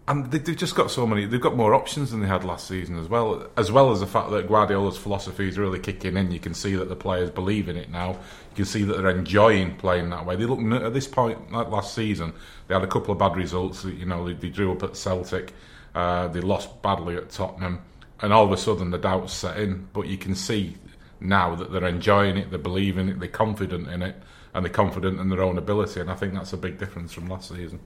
and 0.08 0.30
they've 0.32 0.56
just 0.56 0.74
got 0.74 0.90
so 0.90 1.06
many. 1.06 1.26
They've 1.26 1.40
got 1.40 1.56
more 1.56 1.74
options 1.74 2.10
than 2.10 2.20
they 2.20 2.26
had 2.26 2.44
last 2.44 2.66
season 2.66 2.98
as 2.98 3.08
well. 3.08 3.46
As 3.56 3.70
well 3.70 3.92
as 3.92 4.00
the 4.00 4.06
fact 4.06 4.30
that 4.30 4.48
Guardiola's 4.48 4.98
philosophy 4.98 5.48
is 5.48 5.58
really 5.58 5.78
kicking 5.78 6.16
in. 6.16 6.32
You 6.32 6.40
can 6.40 6.54
see 6.54 6.74
that 6.74 6.88
the 6.88 6.96
players 6.96 7.30
believe 7.30 7.68
in 7.68 7.76
it 7.76 7.88
now. 7.88 8.10
You 8.10 8.56
can 8.56 8.64
see 8.64 8.82
that 8.82 8.98
they're 8.98 9.16
enjoying 9.16 9.76
playing 9.76 10.10
that 10.10 10.26
way. 10.26 10.34
They 10.34 10.44
look 10.44 10.60
at 10.82 10.92
this 10.92 11.06
point, 11.06 11.52
like 11.52 11.68
last 11.68 11.94
season, 11.94 12.32
they 12.66 12.74
had 12.74 12.82
a 12.82 12.88
couple 12.88 13.12
of 13.12 13.18
bad 13.18 13.36
results. 13.36 13.84
You 13.84 14.06
know, 14.06 14.26
they, 14.26 14.34
they 14.34 14.48
drew 14.48 14.72
up 14.72 14.82
at 14.82 14.96
Celtic. 14.96 15.54
Uh, 15.94 16.26
they 16.28 16.40
lost 16.40 16.82
badly 16.82 17.16
at 17.16 17.30
Tottenham, 17.30 17.80
and 18.22 18.32
all 18.32 18.44
of 18.44 18.52
a 18.52 18.56
sudden 18.56 18.90
the 18.90 18.98
doubts 18.98 19.32
set 19.32 19.58
in. 19.58 19.88
But 19.92 20.08
you 20.08 20.16
can 20.16 20.34
see 20.34 20.76
now 21.20 21.54
that 21.54 21.70
they're 21.70 21.86
enjoying 21.86 22.38
it, 22.38 22.50
they're 22.50 22.58
believing 22.58 23.08
it, 23.08 23.20
they're 23.20 23.28
confident 23.28 23.88
in 23.88 24.02
it, 24.02 24.16
and 24.52 24.64
they're 24.64 24.72
confident 24.72 25.20
in 25.20 25.28
their 25.28 25.42
own 25.42 25.58
ability. 25.58 26.00
And 26.00 26.10
I 26.10 26.16
think 26.16 26.34
that's 26.34 26.52
a 26.52 26.56
big 26.56 26.78
difference 26.78 27.12
from 27.12 27.28
last 27.28 27.50
season. 27.50 27.78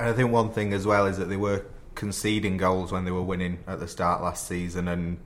And 0.00 0.08
I 0.08 0.14
think 0.14 0.32
one 0.32 0.48
thing 0.48 0.72
as 0.72 0.86
well 0.86 1.04
is 1.04 1.18
that 1.18 1.26
they 1.26 1.36
were 1.36 1.66
conceding 1.94 2.56
goals 2.56 2.90
when 2.90 3.04
they 3.04 3.10
were 3.10 3.20
winning 3.22 3.58
at 3.66 3.80
the 3.80 3.86
start 3.86 4.22
last 4.22 4.48
season, 4.48 4.88
and 4.88 5.18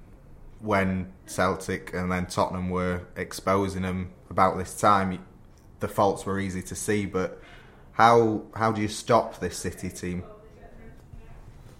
when 0.58 1.12
Celtic 1.26 1.94
and 1.94 2.10
then 2.10 2.26
Tottenham 2.26 2.70
were 2.70 3.02
exposing 3.14 3.82
them 3.82 4.10
about 4.30 4.58
this 4.58 4.76
time, 4.76 5.24
the 5.78 5.86
faults 5.86 6.26
were 6.26 6.40
easy 6.40 6.60
to 6.62 6.74
see. 6.74 7.06
But 7.06 7.40
how 7.92 8.42
how 8.56 8.72
do 8.72 8.82
you 8.82 8.88
stop 8.88 9.38
this 9.38 9.56
City 9.56 9.90
team? 9.90 10.24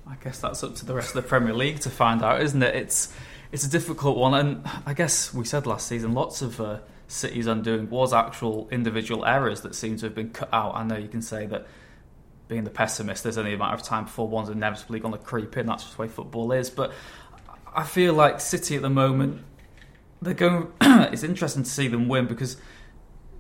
I 0.09 0.15
guess 0.23 0.39
that's 0.39 0.63
up 0.63 0.77
to 0.77 0.87
the 0.87 0.95
rest 0.95 1.17
of 1.17 1.23
the 1.25 1.29
Premier 1.29 1.53
League 1.53 1.81
to 1.81 1.91
find 1.91 2.23
out, 2.23 2.43
isn't 2.43 2.63
it? 2.63 2.77
It's 2.77 3.13
it's 3.51 3.65
a 3.65 3.71
difficult 3.71 4.17
one, 4.17 4.35
and 4.35 4.71
I 4.87 4.95
guess 4.95 5.35
we 5.35 5.45
said 5.45 5.67
last 5.67 5.89
season 5.89 6.15
lots 6.15 6.43
of 6.43 6.61
uh, 6.61 6.79
City's 7.09 7.49
undoing 7.49 7.91
was 7.91 8.13
actual 8.13 8.69
individual 8.71 9.25
errors 9.25 9.63
that 9.63 9.75
seem 9.75 9.97
to 9.97 10.07
have 10.07 10.15
been 10.15 10.31
cut 10.31 10.51
out. 10.53 10.77
I 10.77 10.85
know 10.85 10.97
you 10.97 11.09
can 11.09 11.23
say 11.23 11.47
that 11.47 11.67
being 12.55 12.63
the 12.63 12.71
pessimist, 12.71 13.25
there's 13.25 13.37
only 13.37 13.53
a 13.53 13.59
matter 13.59 13.75
of 13.75 13.83
time 13.83 14.05
before 14.05 14.29
one's 14.29 14.49
inevitably 14.49 15.01
going 15.01 15.13
to 15.13 15.19
creep 15.19 15.57
in. 15.57 15.67
That's 15.67 15.83
just 15.83 15.97
the 15.97 16.03
way 16.03 16.09
football 16.09 16.53
is. 16.53 16.71
But 16.71 16.93
I 17.75 17.83
feel 17.83 18.15
like 18.15 18.41
City 18.41 18.77
at 18.77 18.83
the 18.83 18.91
moment, 18.91 19.43
they're 20.23 20.35
going. 20.35 20.73
it's 20.81 21.25
interesting 21.25 21.65
to 21.65 21.69
see 21.69 21.89
them 21.89 22.07
win 22.07 22.27
because 22.27 22.57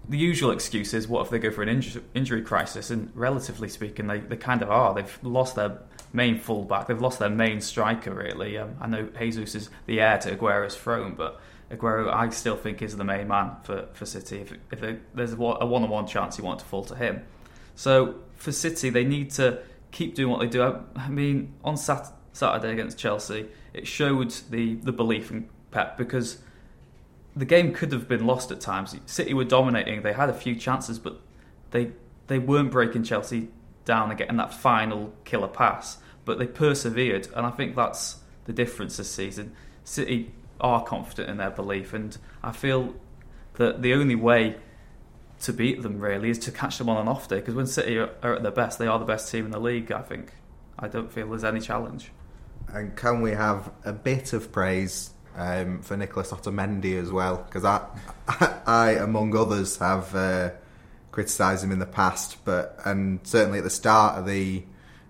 the 0.08 0.18
usual 0.18 0.50
excuse 0.50 0.92
is 0.92 1.06
what 1.06 1.24
if 1.24 1.30
they 1.30 1.38
go 1.38 1.52
for 1.52 1.62
an 1.62 1.68
injury, 1.68 2.02
injury 2.12 2.42
crisis? 2.42 2.90
And 2.90 3.12
relatively 3.14 3.68
speaking, 3.68 4.08
they, 4.08 4.18
they 4.18 4.36
kind 4.36 4.62
of 4.62 4.70
are. 4.70 4.92
They've 4.92 5.18
lost 5.22 5.54
their 5.54 5.78
main 6.12 6.40
fullback. 6.40 6.88
They've 6.88 7.00
lost 7.00 7.20
their 7.20 7.30
main 7.30 7.60
striker. 7.60 8.12
Really, 8.12 8.58
um, 8.58 8.74
I 8.80 8.88
know 8.88 9.08
Jesus 9.16 9.54
is 9.54 9.70
the 9.86 10.00
heir 10.00 10.18
to 10.18 10.36
Aguero's 10.36 10.76
throne, 10.76 11.14
but 11.16 11.40
Aguero, 11.70 12.12
I 12.12 12.28
still 12.30 12.56
think 12.56 12.82
is 12.82 12.96
the 12.96 13.04
main 13.04 13.28
man 13.28 13.52
for, 13.62 13.86
for 13.92 14.06
City. 14.06 14.38
If, 14.40 14.52
if 14.72 14.98
there's 15.14 15.34
a 15.34 15.36
one-on-one 15.36 16.08
chance, 16.08 16.36
you 16.36 16.42
want 16.42 16.58
to 16.58 16.66
fall 16.66 16.84
to 16.86 16.96
him. 16.96 17.22
So 17.74 18.16
for 18.36 18.52
City, 18.52 18.90
they 18.90 19.04
need 19.04 19.30
to 19.32 19.60
keep 19.90 20.14
doing 20.14 20.30
what 20.30 20.40
they 20.40 20.46
do. 20.46 20.62
I, 20.62 20.80
I 20.96 21.08
mean, 21.08 21.54
on 21.64 21.76
Sat- 21.76 22.12
Saturday 22.32 22.72
against 22.72 22.98
Chelsea, 22.98 23.46
it 23.72 23.86
showed 23.86 24.30
the 24.50 24.74
the 24.76 24.92
belief 24.92 25.30
in 25.30 25.48
Pep 25.70 25.96
because 25.96 26.38
the 27.36 27.44
game 27.44 27.72
could 27.72 27.92
have 27.92 28.08
been 28.08 28.26
lost 28.26 28.50
at 28.50 28.60
times. 28.60 28.96
City 29.06 29.34
were 29.34 29.44
dominating; 29.44 30.02
they 30.02 30.12
had 30.12 30.28
a 30.30 30.34
few 30.34 30.54
chances, 30.54 30.98
but 30.98 31.20
they 31.70 31.92
they 32.26 32.38
weren't 32.38 32.70
breaking 32.70 33.04
Chelsea 33.04 33.48
down 33.84 34.08
and 34.10 34.18
getting 34.18 34.36
that 34.36 34.52
final 34.52 35.12
killer 35.24 35.48
pass. 35.48 35.98
But 36.24 36.38
they 36.38 36.46
persevered, 36.46 37.28
and 37.34 37.44
I 37.46 37.50
think 37.50 37.76
that's 37.76 38.18
the 38.46 38.52
difference 38.52 38.96
this 38.96 39.10
season. 39.10 39.54
City 39.84 40.32
are 40.60 40.82
confident 40.82 41.28
in 41.28 41.36
their 41.36 41.50
belief, 41.50 41.92
and 41.92 42.16
I 42.42 42.52
feel 42.52 42.94
that 43.54 43.82
the 43.82 43.94
only 43.94 44.14
way 44.14 44.56
to 45.42 45.52
beat 45.52 45.82
them 45.82 45.98
really 45.98 46.30
is 46.30 46.38
to 46.40 46.50
catch 46.50 46.78
them 46.78 46.88
on 46.88 46.96
an 46.96 47.08
off 47.08 47.28
day. 47.28 47.36
Because 47.36 47.54
when 47.54 47.66
City 47.66 47.98
are, 47.98 48.10
at 48.22 48.42
their 48.42 48.52
best, 48.52 48.78
they 48.78 48.86
are 48.86 48.98
the 48.98 49.04
best 49.04 49.30
team 49.30 49.44
in 49.44 49.50
the 49.50 49.60
league. 49.60 49.92
I 49.92 50.02
think. 50.02 50.32
I 50.78 50.88
don't 50.88 51.12
feel 51.12 51.28
there's 51.30 51.44
any 51.44 51.60
challenge. 51.60 52.10
And 52.68 52.96
can 52.96 53.22
we 53.22 53.30
have 53.30 53.70
a 53.84 53.92
bit 53.92 54.32
of 54.32 54.50
praise 54.50 55.10
um, 55.36 55.82
for 55.82 55.96
Nicholas 55.96 56.32
Otamendi 56.32 57.00
as 57.00 57.12
well? 57.12 57.36
Because 57.36 57.64
I, 57.64 57.86
I, 58.66 58.90
among 58.92 59.36
others, 59.36 59.76
have 59.76 60.14
uh, 60.14 60.50
criticised 61.12 61.62
him 61.62 61.70
in 61.70 61.78
the 61.78 61.86
past, 61.86 62.44
but 62.44 62.78
and 62.84 63.20
certainly 63.22 63.58
at 63.58 63.64
the 63.64 63.70
start 63.70 64.18
of 64.18 64.26
the 64.26 64.64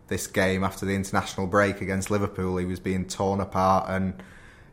this 0.08 0.26
game 0.26 0.62
after 0.62 0.84
the 0.84 0.94
international 0.94 1.46
break 1.46 1.80
against 1.80 2.10
Liverpool, 2.10 2.58
he 2.58 2.66
was 2.66 2.78
being 2.78 3.06
torn 3.06 3.40
apart, 3.40 3.86
and 3.88 4.22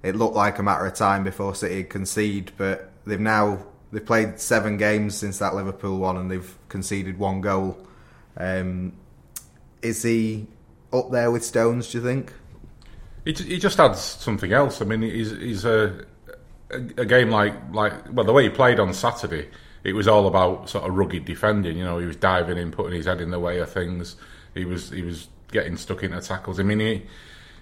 it 0.03 0.15
looked 0.15 0.35
like 0.35 0.59
a 0.59 0.63
matter 0.63 0.85
of 0.85 0.93
time 0.93 1.23
before 1.23 1.55
City 1.55 1.85
concede. 1.85 2.51
But 2.57 2.91
they've 3.05 3.19
now 3.19 3.65
they've 3.91 4.05
played 4.05 4.39
seven 4.39 4.77
games 4.77 5.15
since 5.15 5.39
that 5.39 5.55
Liverpool 5.55 5.97
one, 5.99 6.17
and 6.17 6.29
they've 6.29 6.57
conceded 6.69 7.17
one 7.17 7.41
goal. 7.41 7.77
Um, 8.37 8.93
is 9.81 10.03
he 10.03 10.47
up 10.93 11.11
there 11.11 11.31
with 11.31 11.43
Stones? 11.43 11.91
Do 11.91 11.97
you 11.97 12.03
think? 12.03 12.33
He, 13.25 13.33
he 13.33 13.59
just 13.59 13.79
adds 13.79 13.99
something 13.99 14.51
else. 14.51 14.81
I 14.81 14.85
mean, 14.85 15.01
he's, 15.01 15.31
he's 15.31 15.65
a, 15.65 16.05
a, 16.71 16.77
a 16.97 17.05
game 17.05 17.29
like 17.29 17.53
like 17.71 17.93
well 18.11 18.25
the 18.25 18.33
way 18.33 18.43
he 18.43 18.49
played 18.49 18.79
on 18.79 18.93
Saturday. 18.93 19.49
It 19.83 19.93
was 19.93 20.07
all 20.07 20.27
about 20.27 20.69
sort 20.69 20.87
of 20.87 20.95
rugged 20.95 21.25
defending. 21.25 21.77
You 21.77 21.83
know, 21.83 21.97
he 21.97 22.05
was 22.05 22.15
diving 22.15 22.57
in, 22.57 22.71
putting 22.71 22.93
his 22.93 23.05
head 23.05 23.21
in 23.21 23.31
the 23.31 23.39
way 23.39 23.59
of 23.59 23.71
things. 23.71 24.15
He 24.53 24.65
was 24.65 24.89
he 24.89 25.01
was 25.01 25.27
getting 25.51 25.77
stuck 25.77 26.03
into 26.03 26.21
tackles. 26.21 26.59
I 26.59 26.63
mean, 26.63 26.79
he 26.79 27.03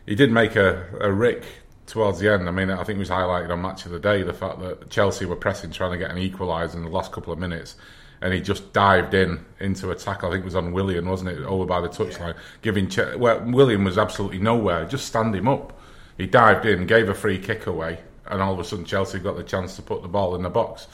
he 0.05 0.15
did 0.15 0.31
make 0.31 0.55
a, 0.55 0.85
a 0.99 1.11
rick 1.11 1.43
towards 1.89 2.19
the 2.19 2.31
end. 2.31 2.47
I 2.47 2.51
mean, 2.51 2.69
I 2.69 2.83
think 2.83 2.97
it 2.97 2.99
was 2.99 3.09
highlighted 3.09 3.49
on 3.49 3.61
Match 3.61 3.85
of 3.85 3.91
the 3.91 3.99
Day 3.99 4.21
the 4.21 4.33
fact 4.33 4.59
that 4.59 4.89
Chelsea 4.89 5.25
were 5.25 5.35
pressing, 5.35 5.71
trying 5.71 5.91
to 5.91 5.97
get 5.97 6.11
an 6.11 6.17
equaliser 6.17 6.75
in 6.75 6.83
the 6.83 6.89
last 6.89 7.11
couple 7.11 7.33
of 7.33 7.39
minutes, 7.39 7.75
and 8.21 8.33
he 8.33 8.39
just 8.39 8.71
dived 8.73 9.13
in 9.13 9.43
into 9.59 9.89
a 9.89 9.95
tackle. 9.95 10.29
I 10.29 10.33
think 10.33 10.43
it 10.43 10.45
was 10.45 10.55
on 10.55 10.71
Willian, 10.71 11.09
wasn't 11.09 11.31
it, 11.31 11.39
over 11.43 11.65
by 11.65 11.81
the 11.81 11.89
touchline, 11.89 12.35
yeah. 12.35 12.41
giving 12.61 12.89
well, 13.19 13.43
Willian 13.43 13.83
was 13.83 13.97
absolutely 13.97 14.39
nowhere. 14.39 14.85
Just 14.85 15.07
stand 15.07 15.35
him 15.35 15.47
up. 15.47 15.79
He 16.17 16.27
dived 16.27 16.65
in, 16.65 16.85
gave 16.85 17.09
a 17.09 17.15
free 17.15 17.39
kick 17.39 17.65
away, 17.65 17.99
and 18.27 18.41
all 18.41 18.53
of 18.53 18.59
a 18.59 18.63
sudden 18.63 18.85
Chelsea 18.85 19.17
got 19.19 19.35
the 19.35 19.43
chance 19.43 19.75
to 19.77 19.81
put 19.81 20.03
the 20.03 20.07
ball 20.07 20.35
in 20.35 20.43
the 20.43 20.49
box. 20.49 20.87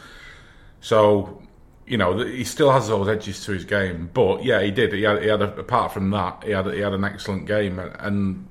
So. 0.81 1.41
You 1.87 1.97
know 1.97 2.17
he 2.17 2.43
still 2.45 2.71
has 2.71 2.87
those 2.87 3.07
edges 3.07 3.45
to 3.45 3.51
his 3.51 3.63
game, 3.63 4.09
but 4.11 4.43
yeah, 4.43 4.59
he 4.59 4.71
did. 4.71 4.91
He 4.91 5.03
had, 5.03 5.21
he 5.21 5.27
had 5.27 5.43
a, 5.43 5.55
apart 5.55 5.93
from 5.93 6.09
that, 6.09 6.43
he 6.43 6.49
had 6.49 6.65
he 6.65 6.79
had 6.79 6.93
an 6.93 7.03
excellent 7.03 7.45
game, 7.45 7.77
and, 7.77 7.95
and 7.99 8.47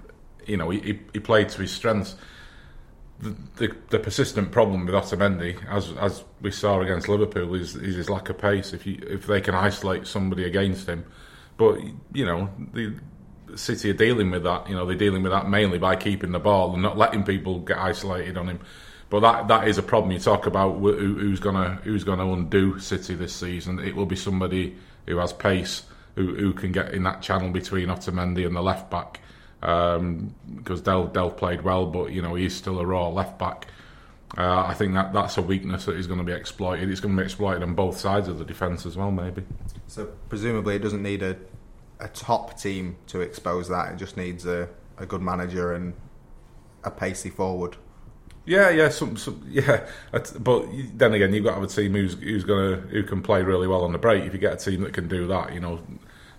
you 0.46 0.56
know 0.56 0.70
he, 0.70 1.00
he 1.12 1.18
played 1.18 1.48
to 1.48 1.62
his 1.62 1.72
strengths 1.72 2.14
the, 3.20 3.74
the, 3.90 3.98
persistent 3.98 4.52
problem 4.52 4.86
with 4.86 4.94
Otamendi, 4.94 5.64
as 5.68 5.92
as 5.92 6.24
we 6.40 6.50
saw 6.50 6.80
against 6.80 7.08
Liverpool, 7.08 7.54
is, 7.54 7.76
is 7.76 7.96
his 7.96 8.10
lack 8.10 8.28
of 8.28 8.38
pace. 8.38 8.72
If 8.72 8.86
you 8.86 8.98
if 9.08 9.26
they 9.26 9.40
can 9.40 9.54
isolate 9.54 10.06
somebody 10.06 10.44
against 10.44 10.88
him, 10.88 11.04
but 11.56 11.80
you 12.12 12.24
know 12.24 12.50
the 12.72 12.94
City 13.56 13.90
are 13.90 13.94
dealing 13.94 14.30
with 14.30 14.42
that. 14.44 14.68
You 14.68 14.74
know 14.74 14.84
they're 14.84 14.96
dealing 14.96 15.22
with 15.22 15.32
that 15.32 15.48
mainly 15.48 15.78
by 15.78 15.96
keeping 15.96 16.32
the 16.32 16.40
ball 16.40 16.72
and 16.72 16.82
not 16.82 16.98
letting 16.98 17.22
people 17.22 17.60
get 17.60 17.78
isolated 17.78 18.36
on 18.36 18.48
him. 18.48 18.60
But 19.10 19.20
that 19.20 19.48
that 19.48 19.68
is 19.68 19.78
a 19.78 19.82
problem. 19.82 20.12
You 20.12 20.18
talk 20.18 20.46
about 20.46 20.78
who, 20.78 20.92
who's 20.92 21.40
gonna 21.40 21.80
who's 21.84 22.04
gonna 22.04 22.30
undo 22.30 22.78
City 22.78 23.14
this 23.14 23.34
season. 23.34 23.78
It 23.78 23.94
will 23.94 24.06
be 24.06 24.16
somebody 24.16 24.76
who 25.06 25.18
has 25.18 25.32
pace, 25.32 25.84
who 26.16 26.34
who 26.34 26.52
can 26.52 26.72
get 26.72 26.92
in 26.92 27.04
that 27.04 27.22
channel 27.22 27.50
between 27.50 27.88
Otamendi 27.88 28.44
and 28.44 28.56
the 28.56 28.62
left 28.62 28.90
back 28.90 29.20
um, 29.64 30.34
because 30.56 30.80
Del 30.80 31.06
Del 31.06 31.30
played 31.30 31.62
well, 31.62 31.86
but 31.86 32.12
you 32.12 32.22
know 32.22 32.34
he's 32.34 32.54
still 32.54 32.78
a 32.80 32.86
raw 32.86 33.08
left 33.08 33.38
back. 33.38 33.66
Uh, 34.36 34.64
I 34.66 34.74
think 34.74 34.94
that 34.94 35.12
that's 35.12 35.36
a 35.38 35.42
weakness 35.42 35.84
that 35.84 35.96
is 35.96 36.06
going 36.06 36.18
to 36.18 36.24
be 36.24 36.32
exploited. 36.32 36.90
It's 36.90 37.00
going 37.00 37.14
to 37.14 37.20
be 37.20 37.24
exploited 37.24 37.62
on 37.62 37.74
both 37.74 37.98
sides 37.98 38.26
of 38.26 38.38
the 38.38 38.44
defence 38.44 38.84
as 38.84 38.96
well, 38.96 39.12
maybe. 39.12 39.44
So 39.86 40.06
presumably, 40.28 40.76
it 40.76 40.80
doesn't 40.80 41.02
need 41.02 41.22
a 41.22 41.36
a 42.00 42.08
top 42.08 42.58
team 42.58 42.96
to 43.06 43.20
expose 43.20 43.68
that. 43.68 43.92
It 43.92 43.96
just 43.96 44.16
needs 44.16 44.44
a, 44.46 44.68
a 44.98 45.06
good 45.06 45.22
manager 45.22 45.72
and 45.72 45.94
a 46.82 46.90
pacey 46.90 47.30
forward. 47.30 47.76
Yeah, 48.46 48.68
yeah, 48.70 48.90
some, 48.90 49.16
some, 49.16 49.42
yeah. 49.48 49.86
But 50.12 50.66
then 50.94 51.14
again, 51.14 51.32
you've 51.32 51.44
got 51.44 51.54
to 51.54 51.60
have 51.60 51.64
a 51.64 51.72
team 51.72 51.92
who's 51.92 52.14
who's 52.14 52.44
gonna 52.44 52.76
who 52.76 53.02
can 53.02 53.22
play 53.22 53.42
really 53.42 53.66
well 53.66 53.84
on 53.84 53.92
the 53.92 53.98
break. 53.98 54.24
If 54.24 54.32
you 54.32 54.38
get 54.38 54.52
a 54.52 54.56
team 54.56 54.82
that 54.82 54.92
can 54.92 55.08
do 55.08 55.26
that, 55.28 55.54
you 55.54 55.60
know, 55.60 55.80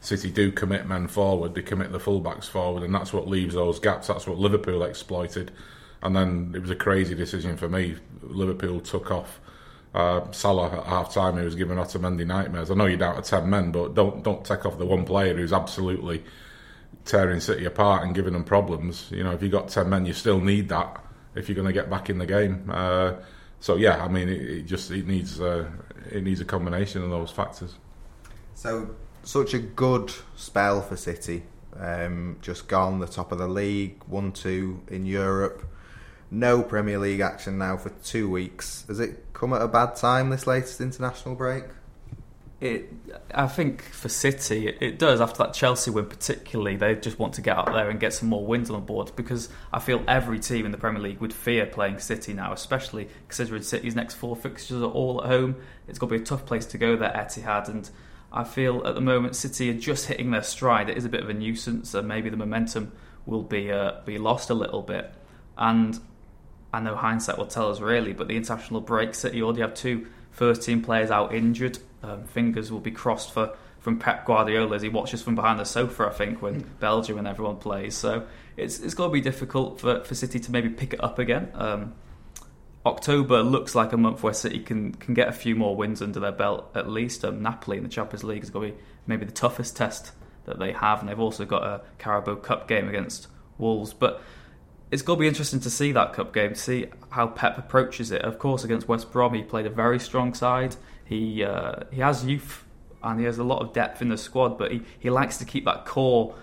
City 0.06 0.30
do 0.30 0.52
commit 0.52 0.86
men 0.86 1.08
forward, 1.08 1.56
they 1.56 1.64
commit 1.64 1.92
the 1.92 2.00
fullbacks 2.00 2.46
forward, 2.46 2.84
and 2.84 2.94
that's 2.94 3.12
what 3.12 3.28
leaves 3.28 3.56
those 3.56 3.80
gaps. 3.80 4.08
That's 4.08 4.28
what 4.28 4.38
Liverpool 4.38 4.84
exploited. 4.84 5.52
And 6.04 6.16
then 6.16 6.54
it 6.56 6.62
was 6.62 6.70
a 6.70 6.76
crazy 6.76 7.16
decision 7.16 7.58
for 7.58 7.68
me. 7.68 7.96
Liverpool 8.22 8.80
took 8.82 9.10
off 9.10 9.40
uh, 9.96 10.30
Salah 10.32 10.78
at 10.78 10.86
half 10.86 11.12
time. 11.12 11.38
He 11.38 11.44
was 11.44 11.56
giving 11.56 11.78
Otamendi 11.78 12.28
nightmares. 12.28 12.70
I 12.70 12.76
know 12.76 12.86
you're 12.86 12.98
down 12.98 13.16
to 13.16 13.28
ten 13.28 13.50
men, 13.50 13.72
but 13.72 13.96
don't 13.96 14.24
don't 14.24 14.46
take 14.46 14.66
off 14.66 14.78
the 14.78 14.86
one 14.86 15.06
player 15.06 15.36
who's 15.36 15.54
absolutely 15.54 16.24
tearing 17.06 17.40
City 17.40 17.66
apart 17.66 18.04
and 18.04 18.14
giving 18.14 18.34
them 18.34 18.44
problems. 18.44 19.10
You 19.10 19.24
know, 19.24 19.32
if 19.32 19.42
you've 19.42 19.52
got 19.52 19.70
ten 19.70 19.90
men, 19.90 20.06
you 20.06 20.14
still 20.14 20.40
need 20.40 20.70
that 20.70 21.04
if 21.34 21.50
you're 21.50 21.56
going 21.56 21.68
to 21.68 21.74
get 21.74 21.90
back 21.90 22.12
in 22.12 22.20
the 22.20 22.28
game. 22.28 22.70
Uh, 22.72 23.14
so 23.60 23.76
yeah, 23.76 24.04
I 24.04 24.08
mean, 24.08 24.30
it, 24.30 24.42
it 24.42 24.62
just 24.68 24.92
it 24.92 25.08
needs 25.08 25.42
uh, 25.42 25.68
it 26.12 26.24
needs 26.24 26.42
a 26.42 26.46
combination 26.46 27.04
of 27.04 27.10
those 27.10 27.32
factors. 27.32 27.74
So 28.54 28.96
such 29.25 29.53
a 29.53 29.60
good 29.60 30.13
spell 30.36 30.82
for 30.82 30.96
City. 30.96 31.44
Um, 31.77 32.38
just 32.41 32.67
gone 32.67 33.00
the 33.00 33.08
top 33.08 33.32
of 33.32 33.38
the 33.38 33.48
league, 33.48 34.01
one 34.08 34.32
two 34.32 34.82
in 34.88 35.05
Europe. 35.05 35.63
No 36.32 36.63
Premier 36.63 36.98
League 36.98 37.20
action 37.20 37.58
now 37.58 37.77
for 37.77 37.89
two 37.89 38.29
weeks. 38.29 38.86
Has 38.88 39.00
it 39.00 39.34
come 39.34 39.53
at 39.53 39.62
a 39.62 39.67
bad 39.67 39.96
time 39.96 40.29
this 40.29 40.48
latest 40.48 40.79
international 40.79 41.36
break? 41.36 41.65
It, 42.62 42.91
I 43.34 43.48
think 43.48 43.82
for 43.84 44.08
City, 44.08 44.70
it, 44.70 44.98
does. 44.98 45.20
After 45.20 45.44
that 45.44 45.53
Chelsea 45.53 45.91
win, 45.91 46.05
particularly, 46.05 46.77
they 46.77 46.96
just 46.96 47.20
want 47.20 47.34
to 47.34 47.41
get 47.41 47.58
out 47.58 47.67
there 47.67 47.89
and 47.89 48.00
get 48.00 48.13
some 48.13 48.29
more 48.29 48.46
wins 48.46 48.70
on 48.70 48.79
the 48.79 48.86
board 48.86 49.12
because 49.15 49.50
I 49.74 49.79
feel 49.79 50.01
every 50.08 50.39
team 50.39 50.65
in 50.65 50.72
the 50.72 50.77
Premier 50.77 51.01
League 51.01 51.20
would 51.20 51.34
fear 51.34 51.65
playing 51.65 52.00
City 52.00 52.34
now, 52.34 52.53
especially 52.53 53.10
considering 53.27 53.62
City's 53.62 53.94
next 53.94 54.15
four 54.15 54.36
fixtures 54.36 54.82
are 54.82 54.89
all 54.89 55.22
at 55.22 55.27
home. 55.27 55.58
It's 55.88 56.00
going 56.00 56.12
to 56.12 56.17
be 56.17 56.24
a 56.24 56.25
tough 56.25 56.46
place 56.46 56.65
to 56.67 56.77
go 56.77 56.96
there, 56.96 57.12
Etihad, 57.12 57.67
and 57.67 57.89
I 58.36 58.44
feel 58.44 58.86
at 58.86 58.96
the 58.96 59.01
moment 59.01 59.36
City 59.36 59.70
are 59.70 59.80
just 59.80 60.08
hitting 60.08 60.32
their 60.32 60.44
stride. 60.44 60.89
It 60.89 60.98
is 60.98 61.06
a 61.06 61.10
bit 61.10 61.24
of 61.24 61.30
a 61.30 61.34
nuisance, 61.34 61.94
and 61.94 62.08
maybe 62.08 62.30
the 62.30 62.38
momentum 62.38 62.92
will 63.25 63.44
be 63.44 63.72
uh, 63.72 64.01
be 64.06 64.18
lost 64.18 64.50
a 64.50 64.54
little 64.54 64.82
bit. 64.82 65.12
And 65.58 65.98
I 66.74 66.82
know 66.82 66.96
hindsight 66.96 67.38
will 67.38 67.48
tell 67.48 67.72
us 67.72 67.80
really, 67.80 68.12
but 68.12 68.27
the 68.27 68.36
international 68.36 68.82
break, 68.82 69.15
City 69.15 69.42
already 69.42 69.62
have 69.62 69.74
two 69.74 70.08
first 70.32 70.63
team 70.63 70.82
players 70.82 71.12
out 71.12 71.34
injured. 71.34 71.80
Um, 72.04 72.25
fingers 72.25 72.72
will 72.72 72.82
be 72.82 72.92
crossed 72.92 73.32
for 73.32 73.56
from 73.80 74.00
Pep 74.00 74.25
Guardiola 74.25 74.75
as 74.75 74.82
he 74.82 74.89
watches 74.89 75.22
from 75.22 75.36
behind 75.36 75.60
the 75.60 75.63
sofa. 75.63 76.08
I 76.08 76.13
think 76.13 76.42
when 76.42 76.62
mm. 76.62 76.80
Belgium 76.80 77.18
and 77.18 77.27
everyone 77.27 77.56
plays, 77.56 77.96
so 77.96 78.27
it's 78.58 78.80
it's 78.82 78.94
going 78.94 79.10
to 79.10 79.13
be 79.13 79.22
difficult 79.22 79.80
for, 79.80 80.04
for 80.04 80.13
City 80.13 80.42
to 80.42 80.51
maybe 80.51 80.68
pick 80.68 80.94
it 80.94 81.01
up 81.01 81.20
again. 81.20 81.51
Um, 81.54 81.94
October 82.86 83.42
looks 83.42 83.74
like 83.74 83.94
a 83.94 83.98
month 83.98 84.22
where 84.22 84.34
City 84.34 84.60
can 84.60 84.94
can 84.94 85.13
get 85.13 85.27
a 85.27 85.34
few 85.34 85.56
more 85.56 85.75
wins 85.75 86.01
under 86.01 86.20
their 86.20 86.32
belt 86.32 86.70
at 86.75 86.89
least. 86.89 87.25
Um, 87.25 87.42
Napoli 87.42 87.77
in 87.77 87.84
the 87.84 87.89
Champions 87.89 88.24
League 88.24 88.44
is 88.44 88.50
going 88.50 88.72
to 88.72 88.77
be 88.77 88.84
maybe 89.08 89.25
the 89.25 89.32
toughest 89.32 89.75
test 89.75 90.12
that 90.46 90.60
they 90.60 90.72
have, 90.72 91.00
and 91.00 91.10
they've 91.10 91.20
also 91.20 91.46
got 91.46 91.63
a 91.63 91.82
Carabao 91.98 92.36
Cup 92.36 92.68
game 92.68 92.88
against 92.88 93.27
Wolves. 93.58 93.94
But 93.94 94.22
it's 94.92 95.01
going 95.01 95.18
to 95.18 95.22
be 95.22 95.27
interesting 95.27 95.60
to 95.62 95.70
see 95.70 95.92
that 95.94 96.13
cup 96.13 96.34
game, 96.34 96.54
to 96.54 96.60
see 96.60 96.86
how 97.10 97.27
Pep 97.27 97.58
approaches 97.58 98.12
it. 98.12 98.22
Of 98.22 98.38
course, 98.38 98.63
against 98.63 98.88
West 98.88 99.12
Brom, 99.12 99.34
he 99.34 99.42
played 99.42 99.65
a 99.65 99.70
very 99.70 100.00
strong 100.00 100.34
side. 100.34 100.75
He 101.06 101.44
uh, 101.44 101.82
he 101.92 102.01
has 102.01 102.25
youth 102.25 102.65
and 103.04 103.20
he 103.20 103.25
has 103.25 103.38
a 103.38 103.44
lot 103.44 103.62
of 103.62 103.74
depth 103.74 104.01
in 104.01 104.10
the 104.10 104.18
squad, 104.18 104.58
but 104.58 104.72
he, 104.72 104.82
he 105.00 105.10
likes 105.10 105.38
to 105.38 105.46
keep 105.46 105.65
that 105.65 105.86
core 105.86 106.36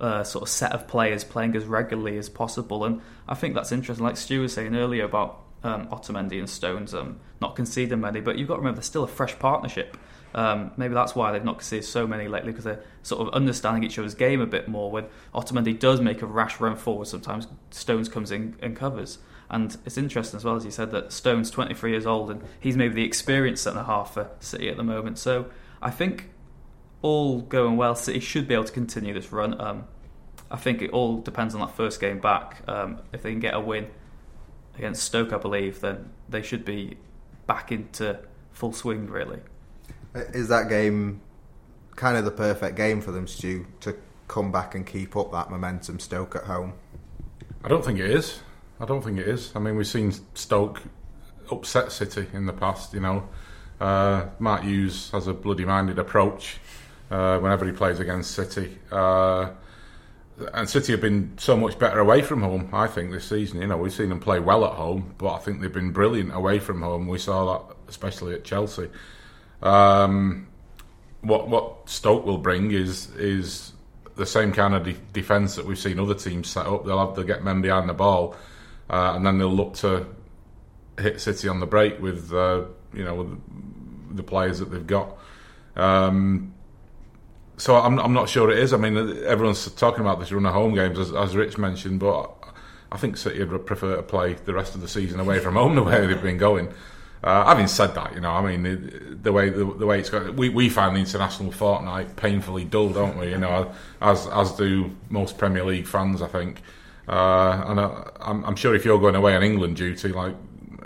uh, 0.00 0.22
sort 0.22 0.42
of 0.42 0.48
set 0.48 0.72
of 0.72 0.86
players 0.86 1.24
playing 1.24 1.56
as 1.56 1.64
regularly 1.64 2.16
as 2.16 2.28
possible. 2.28 2.84
And 2.84 3.00
I 3.28 3.34
think 3.34 3.54
that's 3.54 3.72
interesting. 3.72 4.04
Like 4.04 4.16
Stu 4.16 4.42
was 4.42 4.52
saying 4.52 4.76
earlier 4.76 5.04
about 5.04 5.45
um, 5.66 5.88
Otamendi 5.88 6.38
and 6.38 6.48
Stones 6.48 6.94
um, 6.94 7.20
not 7.40 7.56
conceding 7.56 8.00
many, 8.00 8.20
but 8.20 8.38
you've 8.38 8.48
got 8.48 8.54
to 8.54 8.60
remember 8.60 8.76
there's 8.76 8.86
still 8.86 9.04
a 9.04 9.08
fresh 9.08 9.38
partnership. 9.38 9.96
Um, 10.34 10.72
maybe 10.76 10.94
that's 10.94 11.14
why 11.14 11.32
they've 11.32 11.44
not 11.44 11.58
conceded 11.58 11.84
so 11.84 12.06
many 12.06 12.28
lately 12.28 12.52
because 12.52 12.64
they're 12.64 12.82
sort 13.02 13.26
of 13.26 13.34
understanding 13.34 13.84
each 13.84 13.98
other's 13.98 14.14
game 14.14 14.40
a 14.40 14.46
bit 14.46 14.68
more. 14.68 14.90
When 14.90 15.06
Otamendi 15.34 15.78
does 15.78 16.00
make 16.00 16.22
a 16.22 16.26
rash 16.26 16.60
run 16.60 16.76
forward, 16.76 17.06
sometimes 17.06 17.48
Stones 17.70 18.08
comes 18.08 18.30
in 18.30 18.56
and 18.60 18.76
covers. 18.76 19.18
And 19.48 19.76
it's 19.86 19.96
interesting 19.96 20.36
as 20.36 20.44
well 20.44 20.56
as 20.56 20.64
you 20.64 20.70
said 20.70 20.90
that 20.90 21.12
Stone's 21.12 21.50
23 21.50 21.90
years 21.90 22.06
old 22.06 22.30
and 22.30 22.42
he's 22.60 22.76
maybe 22.76 22.94
the 22.94 23.04
experienced 23.04 23.62
centre 23.62 23.84
half 23.84 24.14
for 24.14 24.30
City 24.40 24.68
at 24.68 24.76
the 24.76 24.82
moment. 24.82 25.18
So 25.18 25.50
I 25.80 25.90
think 25.90 26.30
all 27.00 27.40
going 27.42 27.76
well, 27.76 27.94
City 27.94 28.20
should 28.20 28.48
be 28.48 28.54
able 28.54 28.64
to 28.64 28.72
continue 28.72 29.14
this 29.14 29.32
run. 29.32 29.58
Um, 29.60 29.84
I 30.50 30.56
think 30.56 30.82
it 30.82 30.90
all 30.90 31.18
depends 31.18 31.54
on 31.54 31.60
that 31.60 31.76
first 31.76 32.00
game 32.00 32.18
back. 32.18 32.62
Um, 32.68 33.00
if 33.12 33.22
they 33.22 33.30
can 33.30 33.40
get 33.40 33.54
a 33.54 33.60
win 33.60 33.88
against 34.76 35.02
Stoke, 35.02 35.32
I 35.32 35.38
believe, 35.38 35.80
then 35.80 36.10
they 36.28 36.42
should 36.42 36.64
be 36.64 36.96
back 37.46 37.72
into 37.72 38.18
full 38.52 38.72
swing. 38.72 39.06
Really, 39.08 39.40
is 40.14 40.48
that 40.48 40.68
game 40.68 41.20
kind 41.94 42.16
of 42.16 42.24
the 42.24 42.30
perfect 42.30 42.76
game 42.76 43.00
for 43.00 43.12
them, 43.12 43.26
Stu, 43.26 43.66
to 43.80 43.96
come 44.28 44.52
back 44.52 44.74
and 44.74 44.86
keep 44.86 45.16
up 45.16 45.32
that 45.32 45.50
momentum? 45.50 45.98
Stoke 45.98 46.36
at 46.36 46.44
home. 46.44 46.74
I 47.64 47.68
don't 47.68 47.84
think 47.84 47.98
it 47.98 48.10
is. 48.10 48.40
I 48.78 48.84
don't 48.84 49.02
think 49.02 49.18
it 49.18 49.26
is. 49.26 49.52
I 49.56 49.58
mean, 49.58 49.76
we've 49.76 49.86
seen 49.86 50.12
Stoke 50.34 50.82
upset 51.50 51.92
City 51.92 52.26
in 52.32 52.46
the 52.46 52.52
past. 52.52 52.92
You 52.92 53.00
know, 53.00 53.28
uh, 53.80 54.26
Mark 54.38 54.62
Hughes 54.62 55.10
has 55.10 55.26
a 55.26 55.32
bloody 55.32 55.64
minded 55.64 55.98
approach 55.98 56.58
uh, 57.10 57.38
whenever 57.38 57.64
he 57.64 57.72
plays 57.72 58.00
against 58.00 58.32
City. 58.32 58.78
Uh, 58.90 59.50
and 60.52 60.68
City 60.68 60.92
have 60.92 61.00
been 61.00 61.32
so 61.38 61.56
much 61.56 61.78
better 61.78 61.98
away 61.98 62.22
from 62.22 62.42
home, 62.42 62.68
I 62.72 62.86
think, 62.86 63.10
this 63.10 63.24
season. 63.24 63.60
You 63.60 63.68
know, 63.68 63.76
we've 63.76 63.92
seen 63.92 64.10
them 64.10 64.20
play 64.20 64.38
well 64.38 64.64
at 64.64 64.72
home, 64.72 65.14
but 65.18 65.32
I 65.32 65.38
think 65.38 65.60
they've 65.60 65.72
been 65.72 65.92
brilliant 65.92 66.34
away 66.34 66.58
from 66.58 66.82
home. 66.82 67.08
We 67.08 67.18
saw 67.18 67.58
that 67.58 67.76
especially 67.88 68.34
at 68.34 68.44
Chelsea. 68.44 68.88
Um, 69.62 70.48
what 71.22 71.48
what 71.48 71.88
Stoke 71.88 72.26
will 72.26 72.38
bring 72.38 72.70
is 72.70 73.10
is 73.16 73.72
the 74.16 74.26
same 74.26 74.52
kind 74.52 74.74
of 74.74 74.84
de- 74.84 74.96
defence 75.12 75.56
that 75.56 75.66
we've 75.66 75.78
seen 75.78 75.98
other 75.98 76.14
teams 76.14 76.48
set 76.48 76.66
up. 76.66 76.84
They'll 76.84 77.04
have 77.04 77.16
to 77.16 77.24
get 77.24 77.42
men 77.42 77.62
behind 77.62 77.88
the 77.88 77.94
ball, 77.94 78.36
uh, 78.90 79.12
and 79.14 79.24
then 79.24 79.38
they'll 79.38 79.48
look 79.48 79.74
to 79.74 80.06
hit 80.98 81.20
City 81.20 81.48
on 81.48 81.60
the 81.60 81.66
break 81.66 82.00
with 82.00 82.32
uh, 82.32 82.64
you 82.92 83.04
know 83.04 83.38
the 84.10 84.22
players 84.22 84.58
that 84.58 84.70
they've 84.70 84.86
got. 84.86 85.16
Um, 85.76 86.54
so 87.56 87.76
I'm, 87.76 87.98
I'm 87.98 88.12
not 88.12 88.28
sure 88.28 88.50
it 88.50 88.58
is. 88.58 88.72
I 88.72 88.76
mean, 88.76 88.96
everyone's 89.24 89.70
talking 89.72 90.00
about 90.00 90.20
this 90.20 90.30
run 90.30 90.46
of 90.46 90.52
home 90.52 90.74
games, 90.74 90.98
as, 90.98 91.12
as 91.12 91.34
Rich 91.34 91.58
mentioned, 91.58 92.00
but 92.00 92.32
I 92.92 92.98
think 92.98 93.16
City 93.16 93.42
would 93.42 93.66
prefer 93.66 93.96
to 93.96 94.02
play 94.02 94.34
the 94.34 94.52
rest 94.52 94.74
of 94.74 94.80
the 94.80 94.88
season 94.88 95.20
away 95.20 95.38
from 95.38 95.54
home 95.54 95.74
the 95.74 95.82
way 95.82 96.06
they've 96.06 96.22
been 96.22 96.38
going. 96.38 96.72
Uh, 97.24 97.44
having 97.46 97.66
said 97.66 97.94
that, 97.94 98.14
you 98.14 98.20
know, 98.20 98.30
I 98.30 98.42
mean, 98.42 98.62
the, 98.62 99.16
the 99.22 99.32
way 99.32 99.48
the, 99.48 99.64
the, 99.64 99.86
way 99.86 99.98
it's 99.98 100.10
going, 100.10 100.36
we, 100.36 100.48
we 100.48 100.68
find 100.68 100.94
the 100.94 101.00
international 101.00 101.50
fortnight 101.50 102.14
painfully 102.14 102.64
dull, 102.64 102.90
don't 102.90 103.18
we? 103.18 103.30
You 103.30 103.38
know, 103.38 103.72
as 104.00 104.28
as 104.28 104.52
do 104.52 104.94
most 105.08 105.38
Premier 105.38 105.64
League 105.64 105.86
fans, 105.86 106.22
I 106.22 106.28
think. 106.28 106.60
Uh, 107.08 107.64
and 107.66 107.80
I, 107.80 108.10
am 108.20 108.44
I'm 108.44 108.54
sure 108.54 108.74
if 108.74 108.84
you're 108.84 109.00
going 109.00 109.14
away 109.14 109.34
on 109.34 109.42
England 109.42 109.76
duty, 109.76 110.10
like 110.10 110.36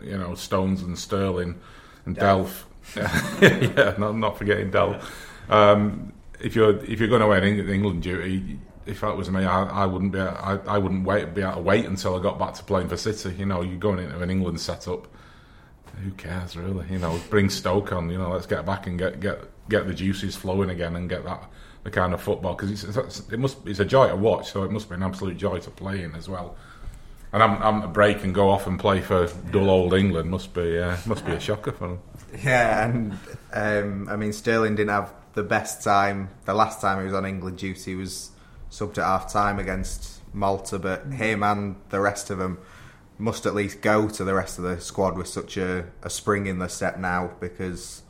you 0.02 0.16
know, 0.16 0.34
Stones 0.34 0.82
and 0.82 0.98
Sterling 0.98 1.60
and 2.06 2.16
Delph, 2.16 2.62
yeah, 3.76 3.94
not, 3.98 4.16
not 4.16 4.38
forgetting 4.38 4.70
Delph. 4.70 5.04
Um, 5.50 6.12
if 6.42 6.56
you're 6.56 6.82
if 6.84 7.00
you're 7.00 7.08
going 7.08 7.22
away 7.22 7.38
on 7.38 7.44
England 7.44 8.02
duty, 8.02 8.58
if 8.86 9.00
that 9.02 9.16
was 9.16 9.30
me, 9.30 9.44
I, 9.44 9.62
I 9.64 9.86
wouldn't 9.86 10.12
be. 10.12 10.20
I, 10.20 10.56
I 10.66 10.78
wouldn't 10.78 11.04
wait 11.04 11.34
be 11.34 11.42
able 11.42 11.54
to 11.54 11.60
wait 11.60 11.86
until 11.86 12.16
I 12.16 12.22
got 12.22 12.38
back 12.38 12.54
to 12.54 12.64
playing 12.64 12.88
for 12.88 12.96
City. 12.96 13.34
You 13.36 13.46
know, 13.46 13.62
you're 13.62 13.78
going 13.78 13.98
into 13.98 14.18
an 14.20 14.30
England 14.30 14.60
setup. 14.60 15.06
Who 16.02 16.10
cares 16.12 16.56
really? 16.56 16.86
You 16.90 16.98
know, 16.98 17.20
bring 17.28 17.50
Stoke 17.50 17.92
on. 17.92 18.10
You 18.10 18.18
know, 18.18 18.30
let's 18.30 18.46
get 18.46 18.64
back 18.64 18.86
and 18.86 18.98
get 18.98 19.20
get 19.20 19.44
get 19.68 19.86
the 19.86 19.94
juices 19.94 20.34
flowing 20.36 20.70
again 20.70 20.96
and 20.96 21.08
get 21.08 21.24
that 21.24 21.48
the 21.82 21.90
kind 21.90 22.12
of 22.12 22.20
football 22.20 22.54
because 22.54 22.84
it's, 22.84 23.20
it 23.30 23.38
must 23.38 23.66
it's 23.66 23.80
a 23.80 23.84
joy 23.84 24.08
to 24.08 24.16
watch. 24.16 24.50
So 24.50 24.64
it 24.64 24.70
must 24.70 24.88
be 24.88 24.94
an 24.94 25.02
absolute 25.02 25.36
joy 25.36 25.58
to 25.60 25.70
play 25.70 26.02
in 26.02 26.14
as 26.14 26.28
well. 26.28 26.56
And 27.32 27.42
I'm, 27.44 27.62
I'm 27.62 27.82
a 27.82 27.88
break 27.88 28.24
and 28.24 28.34
go 28.34 28.50
off 28.50 28.66
and 28.66 28.78
play 28.78 29.00
for 29.00 29.28
dull 29.52 29.70
old 29.70 29.94
England 29.94 30.30
must 30.30 30.52
be 30.52 30.78
uh, 30.78 30.96
must 31.06 31.24
be 31.24 31.32
a 31.32 31.40
shocker 31.40 31.72
for 31.72 31.88
them. 31.88 32.00
Yeah, 32.44 32.86
and 32.86 33.18
um, 33.52 34.08
I 34.08 34.16
mean 34.16 34.32
Sterling 34.32 34.74
didn't 34.74 34.90
have 34.90 35.12
the 35.34 35.42
best 35.42 35.82
time. 35.82 36.30
The 36.44 36.54
last 36.54 36.80
time 36.80 36.98
he 36.98 37.04
was 37.04 37.14
on 37.14 37.26
England 37.26 37.58
duty 37.58 37.94
was 37.94 38.30
subbed 38.70 38.98
at 38.98 39.04
half 39.04 39.32
time 39.32 39.58
against 39.58 40.20
Malta, 40.32 40.78
but 40.78 41.06
him 41.06 41.42
and 41.42 41.76
the 41.90 42.00
rest 42.00 42.30
of 42.30 42.38
them 42.38 42.58
must 43.18 43.44
at 43.44 43.54
least 43.54 43.82
go 43.82 44.08
to 44.08 44.24
the 44.24 44.34
rest 44.34 44.58
of 44.58 44.64
the 44.64 44.80
squad 44.80 45.16
with 45.16 45.28
such 45.28 45.56
a, 45.56 45.86
a 46.02 46.10
spring 46.10 46.46
in 46.46 46.58
the 46.58 46.68
step 46.68 46.98
now 46.98 47.30
because 47.38 48.02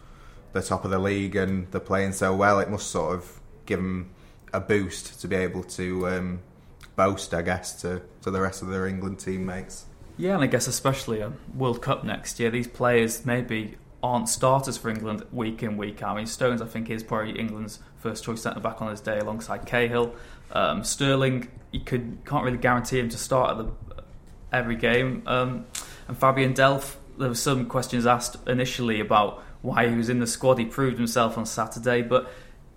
they're 0.52 0.62
top 0.62 0.84
of 0.84 0.90
the 0.90 0.98
league 0.98 1.34
and 1.34 1.70
they're 1.72 1.80
playing 1.80 2.12
so 2.12 2.34
well. 2.34 2.60
It 2.60 2.70
must 2.70 2.88
sort 2.88 3.14
of 3.14 3.40
give 3.66 3.78
them 3.78 4.10
a 4.52 4.60
boost 4.60 5.20
to 5.20 5.28
be 5.28 5.36
able 5.36 5.64
to 5.64 6.08
um, 6.08 6.40
boast, 6.96 7.34
I 7.34 7.42
guess, 7.42 7.80
to, 7.82 8.02
to 8.22 8.30
the 8.30 8.40
rest 8.40 8.62
of 8.62 8.68
their 8.68 8.86
England 8.86 9.18
teammates. 9.18 9.86
Yeah, 10.16 10.34
and 10.34 10.44
I 10.44 10.46
guess 10.46 10.66
especially 10.66 11.20
a 11.20 11.32
World 11.54 11.80
Cup 11.80 12.04
next 12.04 12.38
year, 12.38 12.50
these 12.50 12.68
players 12.68 13.24
maybe 13.24 13.76
aren't 14.02 14.28
starters 14.28 14.76
for 14.76 14.88
England 14.88 15.24
week 15.32 15.62
in 15.62 15.76
week 15.76 16.02
out. 16.02 16.12
I 16.12 16.16
mean, 16.16 16.26
Stones 16.26 16.62
I 16.62 16.66
think 16.66 16.90
is 16.90 17.02
probably 17.02 17.38
England's 17.38 17.80
first 17.98 18.24
choice 18.24 18.42
centre 18.42 18.60
back 18.60 18.80
on 18.80 18.90
his 18.90 19.00
day 19.00 19.18
alongside 19.18 19.66
Cahill. 19.66 20.14
Um, 20.52 20.82
Sterling, 20.84 21.48
you 21.70 21.80
could 21.80 22.18
can't 22.24 22.44
really 22.44 22.58
guarantee 22.58 22.98
him 22.98 23.08
to 23.10 23.18
start 23.18 23.50
at 23.50 23.58
the, 23.58 24.02
every 24.52 24.76
game. 24.76 25.22
Um, 25.26 25.66
and 26.08 26.18
Fabian 26.18 26.54
Delph, 26.54 26.96
there 27.18 27.28
were 27.28 27.34
some 27.34 27.66
questions 27.66 28.06
asked 28.06 28.36
initially 28.48 29.00
about 29.00 29.42
why 29.62 29.88
he 29.88 29.94
was 29.94 30.08
in 30.08 30.20
the 30.20 30.26
squad. 30.26 30.58
He 30.58 30.64
proved 30.64 30.96
himself 30.96 31.36
on 31.36 31.44
Saturday, 31.46 32.02
but 32.02 32.30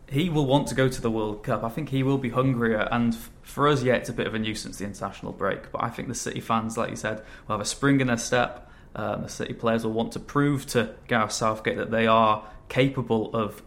he 0.09 0.29
will 0.29 0.45
want 0.45 0.67
to 0.67 0.75
go 0.75 0.89
to 0.89 1.01
the 1.01 1.09
World 1.09 1.43
Cup. 1.43 1.63
I 1.63 1.69
think 1.69 1.89
he 1.89 2.03
will 2.03 2.17
be 2.17 2.29
hungrier. 2.29 2.87
And 2.91 3.15
for 3.41 3.67
us, 3.67 3.81
yeah, 3.81 3.93
it's 3.95 4.09
a 4.09 4.13
bit 4.13 4.27
of 4.27 4.35
a 4.35 4.39
nuisance 4.39 4.77
the 4.77 4.85
international 4.85 5.31
break. 5.31 5.71
But 5.71 5.83
I 5.83 5.89
think 5.89 6.09
the 6.09 6.15
City 6.15 6.41
fans, 6.41 6.77
like 6.77 6.89
you 6.89 6.95
said, 6.95 7.23
will 7.47 7.55
have 7.55 7.61
a 7.61 7.65
spring 7.65 8.01
in 8.01 8.07
their 8.07 8.17
step. 8.17 8.69
Um, 8.95 9.23
the 9.23 9.29
City 9.29 9.53
players 9.53 9.83
will 9.83 9.93
want 9.93 10.11
to 10.13 10.19
prove 10.19 10.65
to 10.67 10.93
Gareth 11.07 11.31
Southgate 11.31 11.77
that 11.77 11.91
they 11.91 12.05
are 12.05 12.47
capable 12.69 13.35
of 13.35 13.63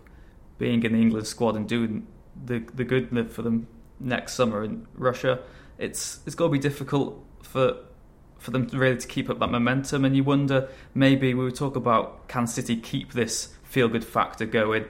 being 0.59 0.83
in 0.85 0.93
the 0.93 1.01
England 1.01 1.27
squad 1.27 1.57
and 1.57 1.69
doing 1.69 2.07
the 2.45 2.61
the 2.75 2.85
good 2.85 3.31
for 3.31 3.43
them 3.43 3.67
next 3.99 4.35
summer 4.35 4.63
in 4.63 4.87
Russia. 4.95 5.41
It's 5.79 6.21
it's 6.27 6.35
going 6.35 6.51
to 6.51 6.53
be 6.53 6.63
difficult 6.63 7.25
for 7.43 7.77
for 8.39 8.51
them 8.51 8.69
really 8.73 8.97
to 8.97 9.07
keep 9.07 9.29
up 9.29 9.39
that 9.41 9.51
momentum, 9.51 10.05
and 10.05 10.17
you 10.17 10.25
wonder 10.25 10.69
maybe 10.95 11.35
we 11.35 11.45
would 11.45 11.57
talk 11.57 11.77
about 11.77 12.29
can 12.29 12.47
City 12.47 12.77
keep 12.77 13.13
this 13.13 13.55
feel 13.65 13.89
good 13.89 14.05
factor 14.05 14.47
going. 14.47 14.85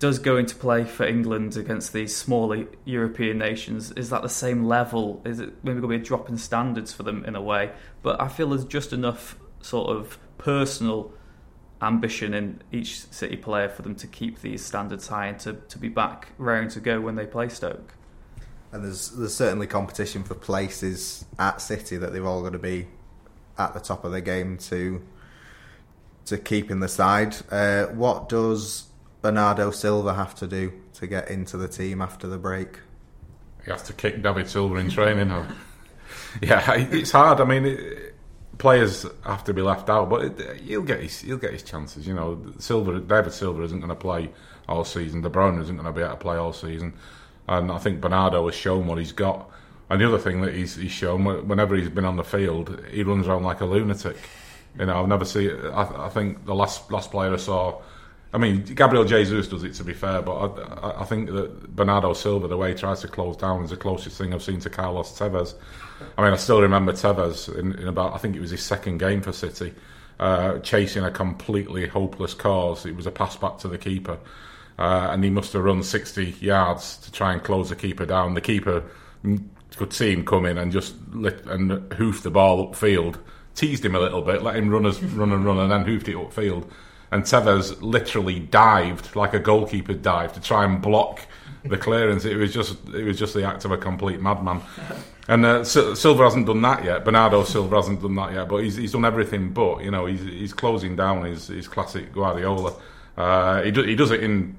Does 0.00 0.18
going 0.18 0.44
to 0.46 0.56
play 0.56 0.84
for 0.84 1.06
England 1.06 1.56
against 1.56 1.92
these 1.92 2.14
smaller 2.14 2.66
European 2.84 3.38
nations 3.38 3.92
is 3.92 4.10
that 4.10 4.22
the 4.22 4.28
same 4.28 4.64
level? 4.64 5.22
Is 5.24 5.40
it 5.40 5.64
maybe 5.64 5.80
going 5.80 5.92
to 5.92 5.98
be 5.98 6.02
a 6.02 6.04
drop 6.04 6.28
in 6.28 6.36
standards 6.36 6.92
for 6.92 7.04
them 7.04 7.24
in 7.24 7.36
a 7.36 7.40
way? 7.40 7.72
But 8.02 8.20
I 8.20 8.28
feel 8.28 8.50
there's 8.50 8.66
just 8.66 8.92
enough 8.92 9.38
sort 9.64 9.88
of 9.88 10.18
personal 10.36 11.10
ambition 11.80 12.34
in 12.34 12.62
each 12.70 13.00
City 13.10 13.36
player 13.36 13.68
for 13.68 13.82
them 13.82 13.94
to 13.96 14.06
keep 14.06 14.40
these 14.42 14.64
standards 14.64 15.08
high 15.08 15.26
and 15.26 15.40
to, 15.40 15.54
to 15.54 15.78
be 15.78 15.88
back 15.88 16.28
raring 16.38 16.68
to 16.68 16.80
go 16.80 17.00
when 17.00 17.16
they 17.16 17.26
play 17.26 17.48
Stoke. 17.48 17.94
And 18.72 18.84
there's 18.84 19.10
there's 19.10 19.34
certainly 19.34 19.66
competition 19.66 20.22
for 20.22 20.34
places 20.34 21.24
at 21.38 21.60
City 21.60 21.96
that 21.96 22.12
they've 22.12 22.24
all 22.24 22.42
got 22.42 22.52
to 22.52 22.58
be 22.58 22.88
at 23.56 23.72
the 23.72 23.80
top 23.80 24.04
of 24.04 24.12
their 24.12 24.20
game 24.20 24.58
to 24.58 25.02
to 26.26 26.38
keep 26.38 26.70
in 26.70 26.80
the 26.80 26.88
side. 26.88 27.36
Uh, 27.50 27.86
what 27.86 28.28
does 28.28 28.88
Bernardo 29.22 29.70
Silva 29.70 30.14
have 30.14 30.34
to 30.36 30.46
do 30.46 30.72
to 30.94 31.06
get 31.06 31.30
into 31.30 31.56
the 31.56 31.68
team 31.68 32.02
after 32.02 32.26
the 32.26 32.38
break? 32.38 32.80
He 33.64 33.70
has 33.70 33.82
to 33.84 33.92
kick 33.92 34.22
David 34.22 34.48
Silva 34.48 34.76
in 34.76 34.90
training. 34.90 35.28
yeah, 36.42 36.74
it's 36.74 37.12
hard. 37.12 37.40
I 37.40 37.44
mean. 37.44 37.64
It, 37.64 38.13
players 38.58 39.06
have 39.24 39.44
to 39.44 39.54
be 39.54 39.62
left 39.62 39.88
out, 39.88 40.08
but 40.08 40.38
he'll 40.60 40.82
get 40.82 41.00
his 41.00 41.20
he'll 41.20 41.38
get 41.38 41.52
his 41.52 41.62
chances. 41.62 42.06
You 42.06 42.14
know, 42.14 42.40
Silva, 42.58 43.00
David 43.00 43.32
Silva 43.32 43.62
isn't 43.62 43.78
going 43.78 43.88
to 43.88 43.94
play 43.94 44.30
all 44.68 44.84
season. 44.84 45.20
De 45.20 45.30
Bruyne 45.30 45.60
isn't 45.60 45.76
going 45.76 45.86
to 45.86 45.92
be 45.92 46.02
able 46.02 46.12
to 46.12 46.16
play 46.16 46.36
all 46.36 46.52
season, 46.52 46.94
and 47.48 47.70
I 47.70 47.78
think 47.78 48.00
Bernardo 48.00 48.46
has 48.46 48.54
shown 48.54 48.86
what 48.86 48.98
he's 48.98 49.12
got. 49.12 49.50
And 49.90 50.00
the 50.00 50.08
other 50.08 50.18
thing 50.18 50.40
that 50.40 50.54
he's, 50.54 50.76
he's 50.76 50.92
shown, 50.92 51.24
whenever 51.46 51.76
he's 51.76 51.90
been 51.90 52.06
on 52.06 52.16
the 52.16 52.24
field, 52.24 52.82
he 52.90 53.02
runs 53.02 53.28
around 53.28 53.42
like 53.42 53.60
a 53.60 53.66
lunatic. 53.66 54.16
You 54.78 54.86
know, 54.86 55.02
I've 55.02 55.08
never 55.08 55.24
seen. 55.24 55.50
I, 55.66 56.06
I 56.06 56.08
think 56.08 56.46
the 56.46 56.54
last 56.54 56.90
last 56.90 57.10
player 57.10 57.32
I 57.32 57.36
saw. 57.36 57.80
I 58.32 58.38
mean, 58.38 58.64
Gabriel 58.64 59.04
Jesus 59.04 59.46
does 59.46 59.62
it 59.62 59.74
to 59.74 59.84
be 59.84 59.92
fair, 59.92 60.20
but 60.20 60.34
I, 60.82 61.02
I, 61.02 61.04
think 61.04 61.30
that 61.30 61.76
Bernardo 61.76 62.14
Silva, 62.14 62.48
the 62.48 62.56
way 62.56 62.70
he 62.70 62.74
tries 62.74 63.00
to 63.02 63.08
close 63.08 63.36
down, 63.36 63.62
is 63.62 63.70
the 63.70 63.76
closest 63.76 64.18
thing 64.18 64.34
I've 64.34 64.42
seen 64.42 64.58
to 64.60 64.70
Carlos 64.70 65.16
Tevez. 65.16 65.54
I 66.16 66.22
mean, 66.22 66.32
I 66.32 66.36
still 66.36 66.60
remember 66.60 66.92
Tevez 66.92 67.54
in, 67.56 67.74
in 67.78 67.88
about, 67.88 68.14
I 68.14 68.18
think 68.18 68.36
it 68.36 68.40
was 68.40 68.50
his 68.50 68.62
second 68.62 68.98
game 68.98 69.20
for 69.22 69.32
City, 69.32 69.74
uh, 70.18 70.58
chasing 70.58 71.04
a 71.04 71.10
completely 71.10 71.86
hopeless 71.86 72.34
cause. 72.34 72.86
It 72.86 72.96
was 72.96 73.06
a 73.06 73.10
pass 73.10 73.36
back 73.36 73.58
to 73.58 73.68
the 73.68 73.78
keeper, 73.78 74.18
uh, 74.78 75.08
and 75.10 75.22
he 75.24 75.30
must 75.30 75.52
have 75.52 75.62
run 75.62 75.82
60 75.82 76.36
yards 76.40 76.98
to 76.98 77.12
try 77.12 77.32
and 77.32 77.42
close 77.42 77.70
the 77.70 77.76
keeper 77.76 78.06
down. 78.06 78.34
The 78.34 78.40
keeper 78.40 78.84
could 79.76 79.92
see 79.92 80.12
him 80.12 80.24
coming 80.24 80.58
and 80.58 80.72
just 80.72 80.94
lit, 81.12 81.44
and 81.46 81.92
hoofed 81.94 82.22
the 82.22 82.30
ball 82.30 82.70
upfield 82.70 83.18
teased 83.54 83.84
him 83.84 83.94
a 83.94 84.00
little 84.00 84.22
bit, 84.22 84.42
let 84.42 84.56
him 84.56 84.68
run, 84.68 84.86
as, 84.86 85.02
run 85.02 85.32
and 85.32 85.44
run, 85.44 85.58
and 85.58 85.70
then 85.70 85.84
hoofed 85.84 86.08
it 86.08 86.16
upfield. 86.16 86.68
And 87.10 87.22
Tevez 87.22 87.80
literally 87.80 88.40
dived 88.40 89.14
like 89.14 89.34
a 89.34 89.38
goalkeeper 89.38 89.94
dived 89.94 90.34
to 90.34 90.40
try 90.40 90.64
and 90.64 90.82
block 90.82 91.20
the 91.64 91.78
clearance. 91.78 92.24
It 92.24 92.36
was 92.36 92.52
just 92.52 92.76
it 92.88 93.04
was 93.04 93.18
just 93.18 93.34
the 93.34 93.44
act 93.44 93.64
of 93.64 93.70
a 93.70 93.78
complete 93.78 94.20
madman. 94.20 94.60
And 95.26 95.44
uh, 95.44 95.64
Silva 95.64 96.24
hasn't 96.24 96.46
done 96.46 96.60
that 96.62 96.84
yet. 96.84 97.04
Bernardo 97.04 97.44
Silva 97.44 97.76
hasn't 97.76 98.02
done 98.02 98.14
that 98.16 98.32
yet. 98.32 98.48
But 98.48 98.58
he's, 98.58 98.76
he's 98.76 98.92
done 98.92 99.04
everything. 99.04 99.50
But 99.50 99.82
you 99.82 99.90
know 99.90 100.06
he's, 100.06 100.22
he's 100.22 100.52
closing 100.52 100.96
down 100.96 101.24
his, 101.24 101.48
his 101.48 101.66
classic 101.66 102.12
Guardiola. 102.12 102.74
Uh, 103.16 103.62
he, 103.62 103.70
do, 103.70 103.82
he 103.82 103.94
does 103.94 104.10
it 104.10 104.22
in 104.22 104.58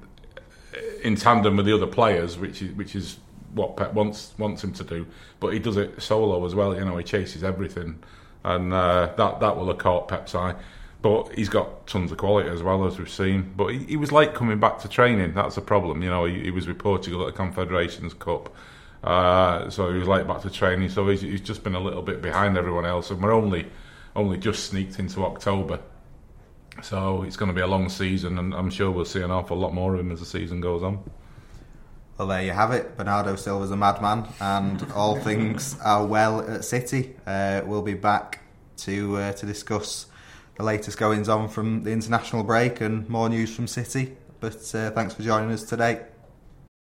in 1.02 1.14
tandem 1.14 1.56
with 1.56 1.66
the 1.66 1.74
other 1.74 1.86
players, 1.86 2.38
which 2.38 2.62
is 2.62 2.72
which 2.72 2.96
is 2.96 3.18
what 3.54 3.76
Pep 3.76 3.92
wants 3.94 4.34
wants 4.38 4.62
him 4.64 4.72
to 4.74 4.84
do. 4.84 5.06
But 5.40 5.52
he 5.52 5.58
does 5.58 5.76
it 5.76 6.02
solo 6.02 6.44
as 6.44 6.54
well. 6.54 6.74
You 6.74 6.84
know 6.84 6.96
he 6.96 7.04
chases 7.04 7.44
everything, 7.44 7.98
and 8.44 8.72
uh, 8.72 9.12
that 9.16 9.40
that 9.40 9.56
will 9.56 9.68
have 9.68 9.78
caught 9.78 10.08
Pep's 10.08 10.34
eye. 10.34 10.54
But 11.02 11.32
he's 11.34 11.48
got 11.48 11.86
tons 11.86 12.10
of 12.10 12.18
quality 12.18 12.48
as 12.48 12.62
well 12.62 12.84
as 12.86 12.98
we've 12.98 13.10
seen. 13.10 13.52
But 13.56 13.68
he, 13.68 13.78
he 13.80 13.96
was 13.96 14.10
late 14.10 14.34
coming 14.34 14.58
back 14.58 14.78
to 14.80 14.88
training. 14.88 15.34
That's 15.34 15.54
the 15.54 15.60
problem. 15.60 16.02
You 16.02 16.10
know 16.10 16.24
he, 16.24 16.44
he 16.44 16.50
was 16.50 16.66
with 16.66 16.78
Portugal 16.78 17.26
at 17.26 17.26
the 17.26 17.36
Confederations 17.36 18.14
Cup. 18.14 18.54
Uh, 19.04 19.70
so 19.70 19.92
he 19.92 19.98
was 19.98 20.08
late 20.08 20.26
back 20.26 20.42
to 20.42 20.50
training. 20.50 20.88
So 20.88 21.08
he's, 21.08 21.20
he's 21.20 21.40
just 21.40 21.62
been 21.62 21.74
a 21.74 21.80
little 21.80 22.02
bit 22.02 22.22
behind 22.22 22.58
everyone 22.58 22.84
else, 22.84 23.10
and 23.10 23.22
we're 23.22 23.32
only 23.32 23.66
only 24.14 24.38
just 24.38 24.64
sneaked 24.64 24.98
into 24.98 25.24
October. 25.24 25.80
So 26.82 27.22
it's 27.22 27.36
going 27.36 27.48
to 27.50 27.54
be 27.54 27.60
a 27.60 27.66
long 27.66 27.88
season, 27.88 28.38
and 28.38 28.54
I'm 28.54 28.70
sure 28.70 28.90
we'll 28.90 29.04
see 29.04 29.22
an 29.22 29.30
awful 29.30 29.56
lot 29.56 29.74
more 29.74 29.94
of 29.94 30.00
him 30.00 30.10
as 30.10 30.20
the 30.20 30.26
season 30.26 30.60
goes 30.60 30.82
on. 30.82 31.02
Well, 32.18 32.28
there 32.28 32.42
you 32.42 32.52
have 32.52 32.72
it. 32.72 32.96
Bernardo 32.96 33.36
Silva's 33.36 33.70
a 33.70 33.76
madman, 33.76 34.26
and 34.40 34.90
all 34.92 35.16
things 35.20 35.78
are 35.84 36.04
well 36.06 36.40
at 36.40 36.64
City. 36.64 37.14
Uh, 37.26 37.62
we'll 37.64 37.82
be 37.82 37.94
back 37.94 38.40
to 38.78 39.16
uh, 39.16 39.32
to 39.34 39.46
discuss 39.46 40.06
the 40.56 40.62
latest 40.62 40.98
goings 40.98 41.28
on 41.28 41.48
from 41.48 41.82
the 41.82 41.90
international 41.90 42.42
break 42.42 42.80
and 42.80 43.08
more 43.08 43.28
news 43.28 43.54
from 43.54 43.66
City. 43.66 44.16
But 44.40 44.74
uh, 44.74 44.90
thanks 44.90 45.14
for 45.14 45.22
joining 45.22 45.50
us 45.52 45.62
today. 45.64 46.06